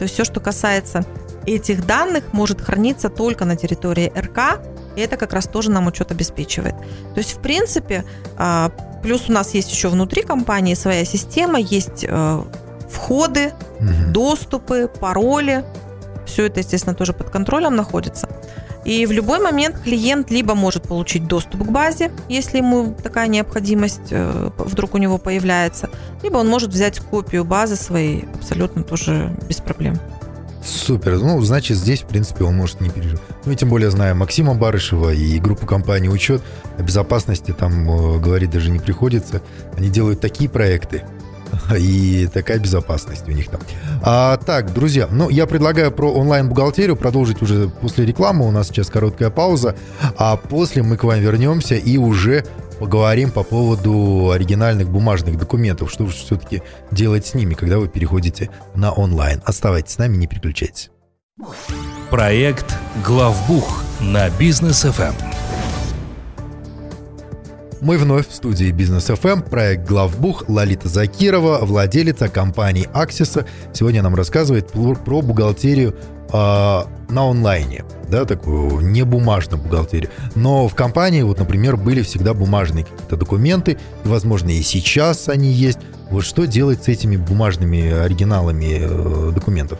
То 0.00 0.04
есть 0.04 0.14
все, 0.14 0.24
что 0.24 0.40
касается 0.40 1.04
этих 1.44 1.86
данных, 1.86 2.32
может 2.32 2.62
храниться 2.62 3.10
только 3.10 3.44
на 3.44 3.54
территории 3.54 4.10
РК, 4.16 4.62
и 4.96 5.02
это 5.02 5.18
как 5.18 5.34
раз 5.34 5.46
тоже 5.46 5.70
нам 5.70 5.88
учет 5.88 6.10
обеспечивает. 6.10 6.74
То 7.14 7.18
есть, 7.18 7.34
в 7.34 7.40
принципе, 7.42 8.06
а, 8.38 8.70
плюс 9.02 9.28
у 9.28 9.32
нас 9.32 9.52
есть 9.52 9.70
еще 9.70 9.90
внутри 9.90 10.22
компании 10.22 10.72
своя 10.72 11.04
система, 11.04 11.60
есть 11.60 12.06
э, 12.08 12.42
входы, 12.88 13.52
угу. 13.78 14.10
доступы, 14.10 14.88
пароли. 14.88 15.66
Все 16.24 16.46
это, 16.46 16.60
естественно, 16.60 16.94
тоже 16.94 17.12
под 17.12 17.28
контролем 17.28 17.76
находится. 17.76 18.26
И 18.84 19.04
в 19.06 19.12
любой 19.12 19.40
момент 19.40 19.78
клиент 19.80 20.30
либо 20.30 20.54
может 20.54 20.84
получить 20.84 21.26
доступ 21.26 21.64
к 21.66 21.70
базе, 21.70 22.10
если 22.28 22.58
ему 22.58 22.94
такая 23.02 23.28
необходимость 23.28 24.08
э, 24.10 24.50
вдруг 24.56 24.94
у 24.94 24.98
него 24.98 25.18
появляется, 25.18 25.90
либо 26.22 26.38
он 26.38 26.48
может 26.48 26.70
взять 26.70 26.98
копию 26.98 27.44
базы 27.44 27.76
своей 27.76 28.26
абсолютно 28.34 28.82
тоже 28.82 29.36
без 29.48 29.56
проблем. 29.56 29.98
Супер. 30.64 31.18
Ну, 31.18 31.40
значит, 31.40 31.76
здесь, 31.78 32.02
в 32.02 32.06
принципе, 32.06 32.44
он 32.44 32.56
может 32.56 32.80
не 32.80 32.90
переживать. 32.90 33.22
Ну, 33.44 33.52
и 33.52 33.56
тем 33.56 33.70
более, 33.70 33.90
зная 33.90 34.14
Максима 34.14 34.54
Барышева 34.54 35.10
и 35.10 35.38
группу 35.38 35.66
компании 35.66 36.08
«Учет», 36.08 36.42
о 36.78 36.82
безопасности 36.82 37.52
там 37.52 37.90
э, 37.90 38.18
говорить 38.18 38.50
даже 38.50 38.70
не 38.70 38.78
приходится. 38.78 39.42
Они 39.76 39.88
делают 39.88 40.20
такие 40.20 40.50
проекты, 40.50 41.04
и 41.78 42.28
такая 42.32 42.58
безопасность 42.58 43.26
у 43.28 43.32
них 43.32 43.48
там. 43.48 43.60
А, 44.02 44.36
так, 44.38 44.72
друзья, 44.72 45.08
ну, 45.10 45.28
я 45.28 45.46
предлагаю 45.46 45.92
про 45.92 46.12
онлайн-бухгалтерию 46.12 46.96
продолжить 46.96 47.42
уже 47.42 47.68
после 47.68 48.06
рекламы. 48.06 48.46
У 48.46 48.50
нас 48.50 48.68
сейчас 48.68 48.88
короткая 48.88 49.30
пауза, 49.30 49.76
а 50.16 50.36
после 50.36 50.82
мы 50.82 50.96
к 50.96 51.04
вам 51.04 51.20
вернемся 51.20 51.74
и 51.74 51.98
уже 51.98 52.44
поговорим 52.78 53.30
по 53.30 53.42
поводу 53.42 54.30
оригинальных 54.30 54.88
бумажных 54.88 55.36
документов. 55.36 55.90
Что 55.90 56.06
же 56.06 56.12
все-таки 56.12 56.62
делать 56.90 57.26
с 57.26 57.34
ними, 57.34 57.54
когда 57.54 57.78
вы 57.78 57.88
переходите 57.88 58.50
на 58.74 58.90
онлайн? 58.92 59.42
Оставайтесь 59.44 59.92
с 59.92 59.98
нами, 59.98 60.16
не 60.16 60.26
переключайтесь. 60.26 60.90
Проект 62.10 62.74
«Главбух» 63.04 63.82
на 64.00 64.28
бизнес 64.30 64.84
FM. 64.84 65.14
Мы 67.80 67.96
вновь 67.96 68.28
в 68.28 68.34
студии 68.34 68.70
Бизнес 68.72 69.08
FM, 69.08 69.48
проект 69.48 69.88
Главбух, 69.88 70.44
Лалита 70.48 70.86
Закирова, 70.86 71.64
владелица 71.64 72.28
компании 72.28 72.86
Аксиса. 72.92 73.46
Сегодня 73.72 74.02
нам 74.02 74.14
рассказывает 74.14 74.70
про 74.70 75.22
бухгалтерию 75.22 75.96
э, 76.30 76.32
на 76.32 77.30
онлайне, 77.30 77.86
да, 78.06 78.26
такую 78.26 78.80
не 78.80 79.02
бумажную 79.02 79.62
бухгалтерию. 79.62 80.10
Но 80.34 80.68
в 80.68 80.74
компании, 80.74 81.22
вот, 81.22 81.38
например, 81.38 81.78
были 81.78 82.02
всегда 82.02 82.34
бумажные 82.34 82.84
какие-то 82.84 83.16
документы, 83.16 83.78
и, 84.04 84.08
возможно, 84.08 84.50
и 84.50 84.60
сейчас 84.60 85.30
они 85.30 85.50
есть. 85.50 85.78
Вот 86.10 86.24
что 86.24 86.46
делать 86.46 86.84
с 86.84 86.88
этими 86.88 87.16
бумажными 87.16 87.90
оригиналами 87.92 88.78
э, 88.78 89.32
документов? 89.32 89.78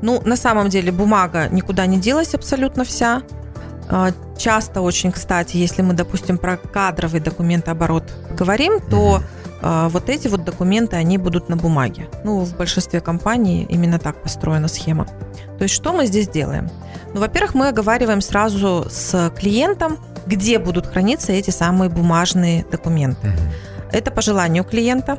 Ну, 0.00 0.22
на 0.24 0.36
самом 0.36 0.70
деле 0.70 0.90
бумага 0.90 1.48
никуда 1.50 1.84
не 1.84 1.98
делась 1.98 2.34
абсолютно 2.34 2.84
вся. 2.84 3.22
А, 3.94 4.10
часто 4.38 4.80
очень, 4.80 5.12
кстати, 5.12 5.58
если 5.58 5.82
мы, 5.82 5.92
допустим, 5.92 6.38
про 6.38 6.56
кадровый 6.56 7.20
документооборот 7.20 8.04
говорим, 8.30 8.80
то 8.80 9.20
mm-hmm. 9.60 9.88
вот 9.90 10.08
эти 10.08 10.28
вот 10.28 10.44
документы, 10.44 10.96
они 10.96 11.18
будут 11.18 11.50
на 11.50 11.56
бумаге. 11.56 12.08
Ну, 12.24 12.40
в 12.40 12.56
большинстве 12.56 13.02
компаний 13.02 13.66
именно 13.68 13.98
так 13.98 14.22
построена 14.22 14.68
схема. 14.68 15.04
То 15.58 15.64
есть 15.64 15.74
что 15.74 15.92
мы 15.92 16.06
здесь 16.06 16.26
делаем? 16.26 16.70
Ну, 17.12 17.20
во-первых, 17.20 17.54
мы 17.54 17.68
оговариваем 17.68 18.22
сразу 18.22 18.86
с 18.88 19.30
клиентом, 19.38 19.98
где 20.26 20.58
будут 20.58 20.86
храниться 20.86 21.32
эти 21.32 21.50
самые 21.50 21.90
бумажные 21.90 22.64
документы. 22.64 23.26
Mm-hmm. 23.26 23.92
Это 23.92 24.10
по 24.10 24.22
желанию 24.22 24.64
клиента. 24.64 25.18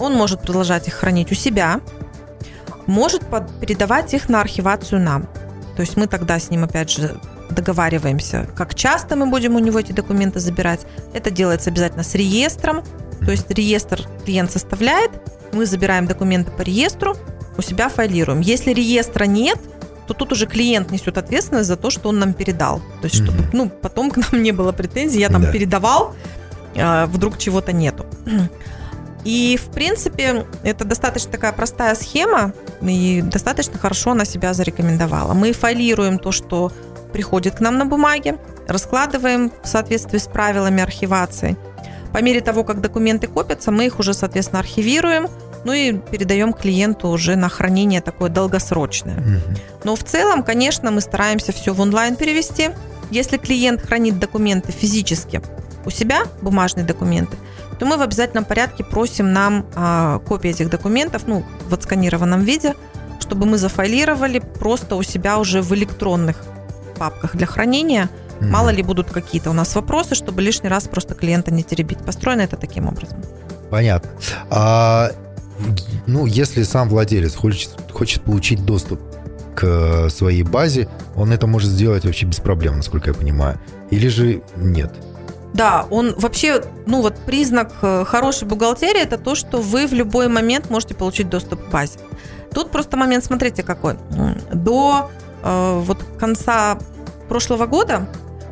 Он 0.00 0.12
может 0.12 0.42
продолжать 0.42 0.88
их 0.88 0.94
хранить 0.94 1.30
у 1.30 1.36
себя, 1.36 1.80
может 2.86 3.22
передавать 3.60 4.12
их 4.12 4.28
на 4.28 4.40
архивацию 4.40 5.00
нам. 5.00 5.28
То 5.76 5.82
есть 5.82 5.96
мы 5.96 6.08
тогда 6.08 6.40
с 6.40 6.50
ним, 6.50 6.64
опять 6.64 6.90
же, 6.90 7.16
договариваемся, 7.56 8.46
как 8.54 8.74
часто 8.74 9.16
мы 9.16 9.26
будем 9.26 9.56
у 9.56 9.58
него 9.58 9.80
эти 9.80 9.92
документы 9.92 10.38
забирать. 10.38 10.86
Это 11.12 11.30
делается 11.30 11.70
обязательно 11.70 12.04
с 12.04 12.14
реестром. 12.14 12.84
То 13.24 13.32
есть 13.32 13.50
реестр 13.50 14.06
клиент 14.24 14.52
составляет, 14.52 15.10
мы 15.52 15.66
забираем 15.66 16.06
документы 16.06 16.52
по 16.52 16.62
реестру, 16.62 17.16
у 17.58 17.62
себя 17.62 17.88
файлируем. 17.88 18.40
Если 18.40 18.72
реестра 18.72 19.24
нет, 19.24 19.58
то 20.06 20.14
тут 20.14 20.32
уже 20.32 20.46
клиент 20.46 20.90
несет 20.90 21.18
ответственность 21.18 21.66
за 21.66 21.76
то, 21.76 21.90
что 21.90 22.10
он 22.10 22.18
нам 22.18 22.34
передал. 22.34 22.78
То 23.00 23.04
есть, 23.04 23.16
чтобы, 23.16 23.38
ну, 23.52 23.68
потом 23.68 24.10
к 24.10 24.16
нам 24.18 24.42
не 24.42 24.52
было 24.52 24.72
претензий, 24.72 25.18
я 25.18 25.28
там 25.28 25.42
да. 25.42 25.50
передавал, 25.50 26.14
а 26.76 27.06
вдруг 27.06 27.38
чего-то 27.38 27.72
нету. 27.72 28.06
И, 29.24 29.58
в 29.60 29.72
принципе, 29.72 30.46
это 30.62 30.84
достаточно 30.84 31.32
такая 31.32 31.52
простая 31.52 31.96
схема, 31.96 32.52
и 32.80 33.22
достаточно 33.22 33.76
хорошо 33.76 34.12
она 34.12 34.24
себя 34.24 34.54
зарекомендовала. 34.54 35.34
Мы 35.34 35.52
файлируем 35.52 36.20
то, 36.20 36.30
что 36.30 36.70
приходит 37.12 37.56
к 37.56 37.60
нам 37.60 37.78
на 37.78 37.86
бумаге, 37.86 38.38
раскладываем 38.66 39.52
в 39.62 39.68
соответствии 39.68 40.18
с 40.18 40.26
правилами 40.26 40.82
архивации. 40.82 41.56
По 42.12 42.22
мере 42.22 42.40
того, 42.40 42.64
как 42.64 42.80
документы 42.80 43.26
копятся, 43.26 43.70
мы 43.70 43.86
их 43.86 43.98
уже, 43.98 44.14
соответственно, 44.14 44.60
архивируем, 44.60 45.28
ну 45.64 45.72
и 45.72 45.92
передаем 45.92 46.52
клиенту 46.52 47.08
уже 47.08 47.36
на 47.36 47.48
хранение 47.48 48.00
такое 48.00 48.30
долгосрочное. 48.30 49.22
Но 49.84 49.96
в 49.96 50.04
целом, 50.04 50.42
конечно, 50.42 50.90
мы 50.90 51.00
стараемся 51.00 51.52
все 51.52 51.74
в 51.74 51.80
онлайн 51.80 52.16
перевести. 52.16 52.70
Если 53.10 53.36
клиент 53.36 53.82
хранит 53.82 54.18
документы 54.18 54.72
физически 54.72 55.42
у 55.84 55.90
себя, 55.90 56.22
бумажные 56.40 56.86
документы, 56.86 57.36
то 57.78 57.86
мы 57.86 57.96
в 57.96 58.02
обязательном 58.02 58.44
порядке 58.44 58.84
просим 58.84 59.32
нам 59.32 59.66
а, 59.74 60.18
копии 60.20 60.50
этих 60.50 60.70
документов, 60.70 61.24
ну, 61.26 61.44
в 61.68 61.74
отсканированном 61.74 62.42
виде, 62.42 62.74
чтобы 63.20 63.46
мы 63.46 63.58
зафайлировали 63.58 64.38
просто 64.38 64.96
у 64.96 65.02
себя 65.02 65.38
уже 65.38 65.62
в 65.62 65.74
электронных 65.74 66.36
папках 66.96 67.36
для 67.36 67.46
хранения. 67.46 68.08
Mm-hmm. 68.40 68.46
Мало 68.48 68.70
ли 68.70 68.82
будут 68.82 69.10
какие-то 69.10 69.50
у 69.50 69.52
нас 69.52 69.74
вопросы, 69.74 70.14
чтобы 70.14 70.42
лишний 70.42 70.68
раз 70.68 70.84
просто 70.88 71.14
клиента 71.14 71.52
не 71.52 71.62
теребить. 71.62 71.98
Построено 71.98 72.42
это 72.42 72.56
таким 72.56 72.86
образом. 72.86 73.18
Понятно. 73.70 74.10
А, 74.50 75.10
ну, 76.06 76.26
если 76.26 76.62
сам 76.62 76.88
владелец 76.88 77.34
хочет, 77.34 77.70
хочет 77.92 78.22
получить 78.22 78.64
доступ 78.64 79.00
к 79.54 80.10
своей 80.10 80.42
базе, 80.42 80.88
он 81.16 81.32
это 81.32 81.46
может 81.46 81.70
сделать 81.70 82.04
вообще 82.04 82.26
без 82.26 82.38
проблем, 82.40 82.76
насколько 82.76 83.10
я 83.10 83.14
понимаю. 83.14 83.58
Или 83.90 84.08
же 84.08 84.42
нет? 84.56 84.92
Да, 85.54 85.86
он 85.90 86.14
вообще, 86.18 86.62
ну 86.84 87.00
вот 87.00 87.16
признак 87.24 87.72
э, 87.80 88.04
хорошей 88.06 88.46
бухгалтерии 88.46 89.00
это 89.00 89.16
то, 89.16 89.34
что 89.34 89.62
вы 89.62 89.86
в 89.86 89.94
любой 89.94 90.28
момент 90.28 90.68
можете 90.68 90.94
получить 90.94 91.30
доступ 91.30 91.66
к 91.66 91.70
базе. 91.70 91.98
Тут 92.52 92.70
просто 92.70 92.98
момент, 92.98 93.24
смотрите, 93.24 93.62
какой. 93.62 93.96
До 94.52 95.10
э, 95.10 95.25
вот 95.46 96.04
конца 96.18 96.78
прошлого 97.28 97.66
года 97.66 98.08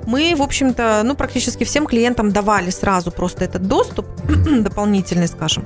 мы, 0.06 0.34
в 0.36 0.42
общем-то, 0.42 1.02
ну, 1.04 1.14
практически 1.14 1.64
всем 1.64 1.86
клиентам 1.86 2.30
давали 2.30 2.70
сразу 2.70 3.10
просто 3.10 3.44
этот 3.44 3.66
доступ, 3.66 4.06
дополнительный, 4.60 5.28
скажем. 5.28 5.64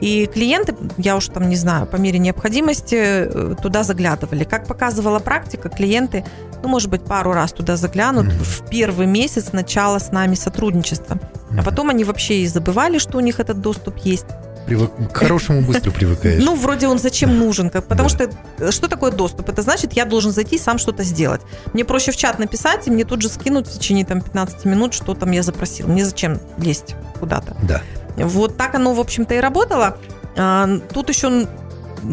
И 0.00 0.26
клиенты, 0.26 0.74
я 0.98 1.16
уж 1.16 1.28
там 1.28 1.48
не 1.48 1.54
знаю, 1.54 1.86
по 1.86 1.94
мере 1.94 2.18
необходимости 2.18 2.96
э, 2.98 3.54
туда 3.62 3.84
заглядывали. 3.84 4.42
Как 4.42 4.66
показывала 4.66 5.20
практика, 5.20 5.68
клиенты, 5.68 6.24
ну, 6.62 6.68
может 6.68 6.90
быть, 6.90 7.04
пару 7.04 7.32
раз 7.32 7.52
туда 7.52 7.76
заглянут 7.76 8.26
mm-hmm. 8.26 8.42
в 8.42 8.68
первый 8.68 9.06
месяц 9.06 9.52
начала 9.52 10.00
с 10.00 10.10
нами 10.10 10.34
сотрудничества. 10.34 11.14
Mm-hmm. 11.14 11.60
А 11.60 11.62
потом 11.62 11.90
они 11.90 12.02
вообще 12.02 12.40
и 12.40 12.48
забывали, 12.48 12.98
что 12.98 13.18
у 13.18 13.20
них 13.20 13.38
этот 13.38 13.60
доступ 13.60 13.98
есть. 13.98 14.26
Привык... 14.66 14.90
К 15.12 15.16
хорошему 15.16 15.62
быстро 15.62 15.90
привыкаешь. 15.90 16.42
Ну, 16.44 16.54
вроде 16.54 16.86
он 16.88 16.98
зачем 16.98 17.38
нужен? 17.38 17.70
Потому 17.70 18.08
что 18.08 18.30
э, 18.58 18.70
что 18.70 18.88
такое 18.88 19.10
доступ? 19.10 19.48
Это 19.48 19.62
значит, 19.62 19.92
я 19.92 20.04
должен 20.04 20.32
зайти 20.32 20.58
сам 20.58 20.78
что-то 20.78 21.02
сделать. 21.02 21.40
Мне 21.72 21.84
проще 21.84 22.12
в 22.12 22.16
чат 22.16 22.38
написать, 22.38 22.86
и 22.88 22.90
мне 22.90 23.04
тут 23.04 23.22
же 23.22 23.28
скинуть 23.28 23.66
в 23.66 23.72
течение 23.72 24.04
там, 24.04 24.20
15 24.20 24.64
минут, 24.64 24.94
что 24.94 25.14
там 25.14 25.30
я 25.32 25.42
запросил. 25.42 25.88
Мне 25.88 26.04
зачем 26.04 26.40
лезть 26.58 26.94
куда-то. 27.18 27.56
Да. 27.62 27.82
Вот 28.16 28.56
так 28.56 28.74
оно, 28.74 28.94
в 28.94 29.00
общем-то, 29.00 29.34
и 29.34 29.38
работало. 29.38 29.96
А, 30.36 30.68
тут 30.92 31.08
еще 31.08 31.46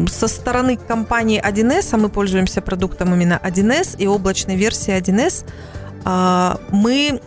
со 0.08 0.28
стороны 0.28 0.76
компании 0.76 1.42
1С, 1.42 1.88
а 1.92 1.96
мы 1.96 2.08
пользуемся 2.08 2.60
продуктом 2.60 3.14
именно 3.14 3.40
1С 3.42 3.96
и 3.98 4.06
облачной 4.06 4.56
версии 4.56 4.96
1С, 4.96 5.44
а, 6.04 6.60
мы 6.70 7.20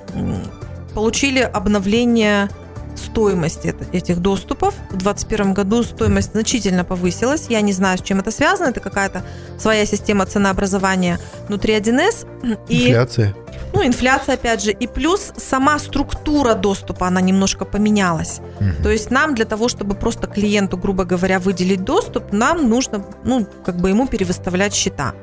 получили 0.94 1.40
обновление 1.40 2.50
стоимости 2.96 3.76
этих 3.92 4.20
доступов. 4.20 4.74
В 4.90 4.98
2021 4.98 5.54
году 5.54 5.84
стоимость 5.84 6.32
значительно 6.32 6.84
повысилась. 6.84 7.48
Я 7.50 7.62
не 7.62 7.74
знаю, 7.74 7.98
с 7.98 8.02
чем 8.02 8.20
это 8.20 8.32
связано. 8.32 8.70
Это 8.70 8.80
какая-то 8.80 9.24
своя 9.58 9.86
система 9.86 10.26
ценообразования 10.26 11.20
внутри 11.48 11.76
1С. 11.76 12.28
И, 12.70 12.90
Инфляция. 12.90 13.36
Ну, 13.74 13.84
инфляция, 13.86 14.36
опять 14.36 14.64
же. 14.64 14.72
И 14.72 14.88
плюс 14.88 15.34
сама 15.36 15.80
структура 15.80 16.54
доступа, 16.54 17.08
она 17.08 17.22
немножко 17.22 17.66
поменялась. 17.66 18.40
Угу. 18.60 18.84
То 18.84 18.90
есть 18.90 19.12
нам 19.12 19.34
для 19.34 19.46
того, 19.46 19.68
чтобы 19.68 19.96
просто 19.96 20.28
клиенту, 20.28 20.78
грубо 20.78 21.06
говоря, 21.06 21.40
выделить 21.40 21.84
доступ, 21.84 22.32
нам 22.32 22.70
нужно, 22.70 23.04
ну, 23.24 23.48
как 23.66 23.78
бы 23.78 23.90
ему 23.90 24.08
перевыставлять 24.08 24.74
счета. 24.74 25.14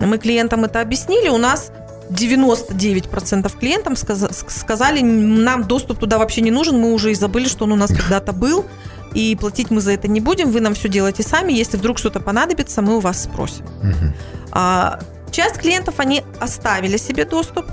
Мы 0.00 0.18
клиентам 0.18 0.64
это 0.64 0.80
объяснили. 0.80 1.28
У 1.28 1.38
нас 1.38 1.70
99% 2.10 3.58
клиентам 3.58 3.96
сказали, 3.96 5.00
нам 5.00 5.64
доступ 5.64 5.98
туда 5.98 6.18
вообще 6.18 6.40
не 6.40 6.50
нужен, 6.50 6.78
мы 6.78 6.92
уже 6.92 7.12
и 7.12 7.14
забыли, 7.14 7.48
что 7.48 7.64
он 7.64 7.72
у 7.72 7.76
нас 7.76 7.90
когда-то 7.90 8.32
был, 8.32 8.66
и 9.14 9.36
платить 9.36 9.70
мы 9.70 9.80
за 9.80 9.92
это 9.92 10.08
не 10.08 10.20
будем, 10.20 10.50
вы 10.50 10.60
нам 10.60 10.74
все 10.74 10.88
делаете 10.88 11.22
сами, 11.22 11.52
если 11.52 11.76
вдруг 11.76 11.98
что-то 11.98 12.20
понадобится, 12.20 12.82
мы 12.82 12.96
у 12.96 13.00
вас 13.00 13.22
спросим. 13.22 13.64
Угу. 13.64 14.12
А, 14.52 15.00
часть 15.30 15.58
клиентов, 15.58 15.94
они 15.98 16.22
оставили 16.40 16.96
себе 16.96 17.24
доступ, 17.24 17.66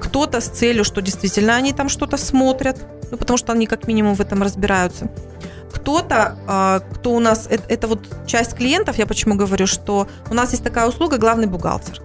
кто-то 0.00 0.40
с 0.40 0.48
целью, 0.48 0.84
что 0.84 1.00
действительно 1.00 1.56
они 1.56 1.72
там 1.72 1.88
что-то 1.88 2.16
смотрят, 2.16 2.78
ну, 3.10 3.16
потому 3.16 3.36
что 3.36 3.52
они 3.52 3.66
как 3.66 3.86
минимум 3.86 4.14
в 4.14 4.20
этом 4.20 4.42
разбираются. 4.42 5.10
Кто-то, 5.72 6.36
а, 6.46 6.80
кто 6.80 7.12
у 7.12 7.20
нас, 7.20 7.46
это, 7.48 7.62
это 7.68 7.88
вот 7.88 8.00
часть 8.26 8.54
клиентов, 8.54 8.98
я 8.98 9.06
почему 9.06 9.34
говорю, 9.34 9.66
что 9.66 10.08
у 10.30 10.34
нас 10.34 10.50
есть 10.50 10.64
такая 10.64 10.86
услуга 10.88 11.18
главный 11.18 11.46
бухгалтер. 11.46 12.00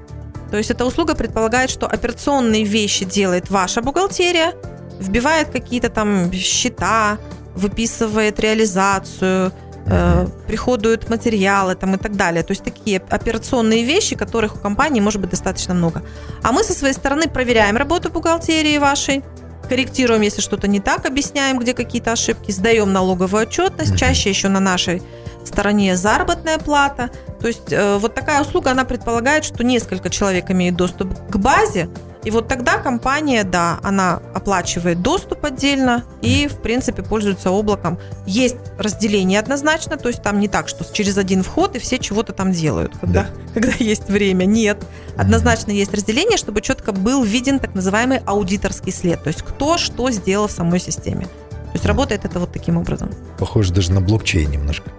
То 0.53 0.57
есть 0.57 0.69
эта 0.69 0.85
услуга 0.85 1.15
предполагает, 1.15 1.71
что 1.71 1.87
операционные 1.87 2.63
вещи 2.63 3.05
делает 3.05 3.49
ваша 3.49 3.81
бухгалтерия, 3.81 4.53
вбивает 4.99 5.49
какие-то 5.49 5.89
там 5.89 6.31
счета, 6.31 7.17
выписывает 7.55 8.39
реализацию, 8.39 9.51
э, 9.87 10.27
приходуют 10.45 11.09
материалы 11.09 11.73
там 11.73 11.95
и 11.95 11.97
так 11.97 12.15
далее. 12.15 12.43
То 12.43 12.51
есть 12.51 12.63
такие 12.63 13.01
операционные 13.09 13.83
вещи, 13.83 14.15
которых 14.15 14.55
у 14.55 14.59
компании 14.59 15.01
может 15.01 15.21
быть 15.21 15.31
достаточно 15.31 15.73
много. 15.73 16.03
А 16.43 16.51
мы 16.51 16.63
со 16.63 16.73
своей 16.73 16.93
стороны 16.93 17.27
проверяем 17.27 17.75
работу 17.75 18.11
бухгалтерии 18.11 18.77
вашей, 18.77 19.23
корректируем, 19.67 20.21
если 20.21 20.41
что-то 20.41 20.67
не 20.67 20.79
так, 20.79 21.07
объясняем, 21.07 21.57
где 21.57 21.73
какие-то 21.73 22.11
ошибки, 22.11 22.51
сдаем 22.51 22.93
налоговую 22.93 23.41
отчетность, 23.41 23.97
чаще 23.97 24.29
еще 24.29 24.49
на 24.49 24.59
нашей 24.59 25.01
стороне 25.47 25.95
заработная 25.97 26.57
плата. 26.57 27.09
То 27.39 27.47
есть 27.47 27.71
э, 27.71 27.97
вот 27.97 28.15
такая 28.15 28.41
услуга, 28.41 28.71
она 28.71 28.85
предполагает, 28.85 29.43
что 29.43 29.63
несколько 29.63 30.09
человек 30.09 30.49
имеют 30.51 30.75
доступ 30.75 31.09
к 31.29 31.37
базе, 31.37 31.89
и 32.23 32.31
вот 32.31 32.47
тогда 32.47 32.77
компания, 32.77 33.43
да, 33.43 33.79
она 33.83 34.21
оплачивает 34.33 35.01
доступ 35.01 35.43
отдельно 35.43 36.05
и, 36.21 36.47
в 36.47 36.61
принципе, 36.61 37.03
пользуется 37.03 37.51
облаком. 37.51 37.99
Есть 38.25 38.55
разделение 38.77 39.39
однозначно, 39.39 39.97
то 39.97 40.07
есть 40.07 40.23
там 40.23 40.39
не 40.39 40.47
так, 40.47 40.69
что 40.69 40.85
через 40.91 41.17
один 41.17 41.43
вход 41.43 41.75
и 41.75 41.79
все 41.79 41.99
чего-то 41.99 42.31
там 42.31 42.51
делают, 42.53 42.97
когда, 42.97 43.23
да. 43.23 43.29
когда 43.53 43.73
есть 43.77 44.09
время. 44.09 44.45
Нет. 44.45 44.77
Однозначно 45.17 45.71
есть 45.71 45.93
разделение, 45.93 46.37
чтобы 46.37 46.61
четко 46.61 46.93
был 46.93 47.23
виден 47.23 47.59
так 47.59 47.75
называемый 47.75 48.19
аудиторский 48.25 48.93
след, 48.93 49.21
то 49.21 49.27
есть 49.27 49.41
кто 49.41 49.77
что 49.77 50.09
сделал 50.09 50.47
в 50.47 50.51
самой 50.51 50.79
системе. 50.79 51.25
То 51.25 51.77
есть 51.77 51.85
работает 51.85 52.23
это 52.23 52.39
вот 52.39 52.53
таким 52.53 52.77
образом. 52.77 53.11
Похоже 53.37 53.73
даже 53.73 53.91
на 53.91 53.99
блокчейн 53.99 54.49
немножко. 54.49 54.91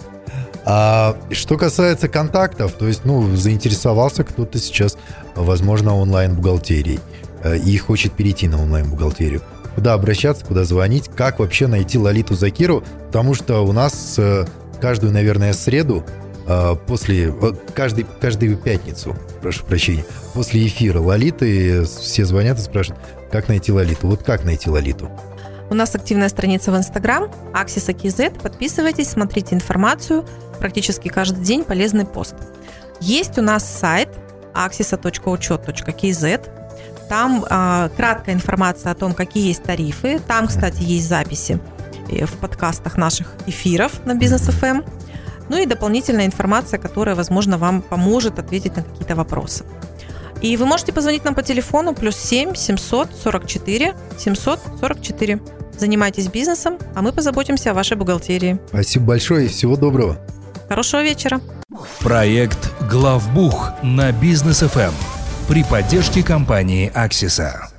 А 0.67 1.17
что 1.31 1.59
касается 1.59 2.09
контактов, 2.09 2.73
то 2.73 2.87
есть, 2.87 3.05
ну, 3.05 3.37
заинтересовался 3.37 4.25
кто-то 4.25 4.59
сейчас, 4.59 4.97
возможно, 5.35 5.95
онлайн-бухгалтерией 5.97 7.01
э, 7.43 7.59
и 7.59 7.77
хочет 7.77 8.13
перейти 8.15 8.49
на 8.49 8.63
онлайн-бухгалтерию. 8.63 9.43
Куда 9.75 9.93
обращаться, 9.93 10.45
куда 10.47 10.65
звонить, 10.65 11.11
как 11.15 11.39
вообще 11.39 11.67
найти 11.67 11.99
Лолиту 11.99 12.35
Закиру, 12.35 12.83
потому 13.09 13.35
что 13.35 13.61
у 13.61 13.73
нас 13.73 14.15
э, 14.19 14.47
каждую, 14.81 15.13
наверное, 15.13 15.53
среду 15.53 16.03
э, 16.47 16.77
после 16.87 17.35
каждый, 17.75 18.07
каждую 18.21 18.57
пятницу, 18.57 19.15
прошу 19.43 19.67
прощения, 19.67 20.07
после 20.33 20.67
эфира 20.67 21.01
Лолиты 21.01 21.85
все 21.85 22.25
звонят 22.25 22.59
и 22.59 22.63
спрашивают, 22.63 23.03
как 23.31 23.49
найти 23.49 23.71
Лолиту. 23.71 24.07
Вот 24.07 24.23
как 24.23 24.45
найти 24.45 24.71
Лолиту? 24.71 25.11
У 25.71 25.75
нас 25.75 25.95
активная 25.95 26.29
страница 26.29 26.71
в 26.73 26.77
Инстаграм, 26.77 27.25
Axis 27.53 27.89
AKZ. 27.89 28.41
Подписывайтесь, 28.43 29.09
смотрите 29.09 29.55
информацию. 29.55 30.25
Практически 30.59 31.09
каждый 31.09 31.43
день 31.43 31.65
полезный 31.65 32.05
пост. 32.05 32.35
Есть 33.01 33.39
у 33.39 33.43
нас 33.43 33.69
сайт 33.69 34.09
axisa.учет.kz. 34.55 36.51
Там 37.09 37.45
э, 37.45 37.89
краткая 37.97 38.35
информация 38.35 38.93
о 38.93 38.95
том, 38.95 39.15
какие 39.15 39.49
есть 39.49 39.63
тарифы. 39.63 40.21
Там, 40.27 40.47
кстати, 40.47 40.83
есть 40.83 41.09
записи 41.09 41.61
э, 42.11 42.25
в 42.25 42.33
подкастах 42.39 42.97
наших 42.97 43.35
эфиров 43.47 44.05
на 44.07 44.15
Бизнес 44.15 44.43
ФМ. 44.43 44.83
Ну 45.49 45.59
и 45.59 45.67
дополнительная 45.67 46.27
информация, 46.27 46.79
которая, 46.79 47.15
возможно, 47.15 47.59
вам 47.59 47.83
поможет 47.83 48.39
ответить 48.39 48.77
на 48.77 48.83
какие-то 48.83 49.17
вопросы. 49.17 49.65
И 50.41 50.57
вы 50.57 50.67
можете 50.67 50.93
позвонить 50.93 51.25
нам 51.25 51.35
по 51.35 51.43
телефону 51.43 51.95
плюс 51.95 52.17
7 52.17 52.55
744 52.55 53.95
744. 54.19 55.41
Занимайтесь 55.79 56.29
бизнесом, 56.29 56.79
а 56.95 57.03
мы 57.03 57.13
позаботимся 57.13 57.71
о 57.71 57.75
вашей 57.75 57.97
бухгалтерии. 57.97 58.59
Спасибо 58.69 59.07
большое 59.07 59.47
и 59.47 59.49
всего 59.49 59.77
доброго. 59.77 60.19
Хорошего 60.69 61.03
вечера. 61.03 61.41
Проект 62.01 62.71
«Главбух» 62.91 63.73
на 63.83 64.13
Бизнес-ФМ 64.13 64.79
эм 64.79 64.95
при 65.49 65.63
поддержке 65.65 66.23
компании 66.23 66.91
«Аксиса». 66.95 67.74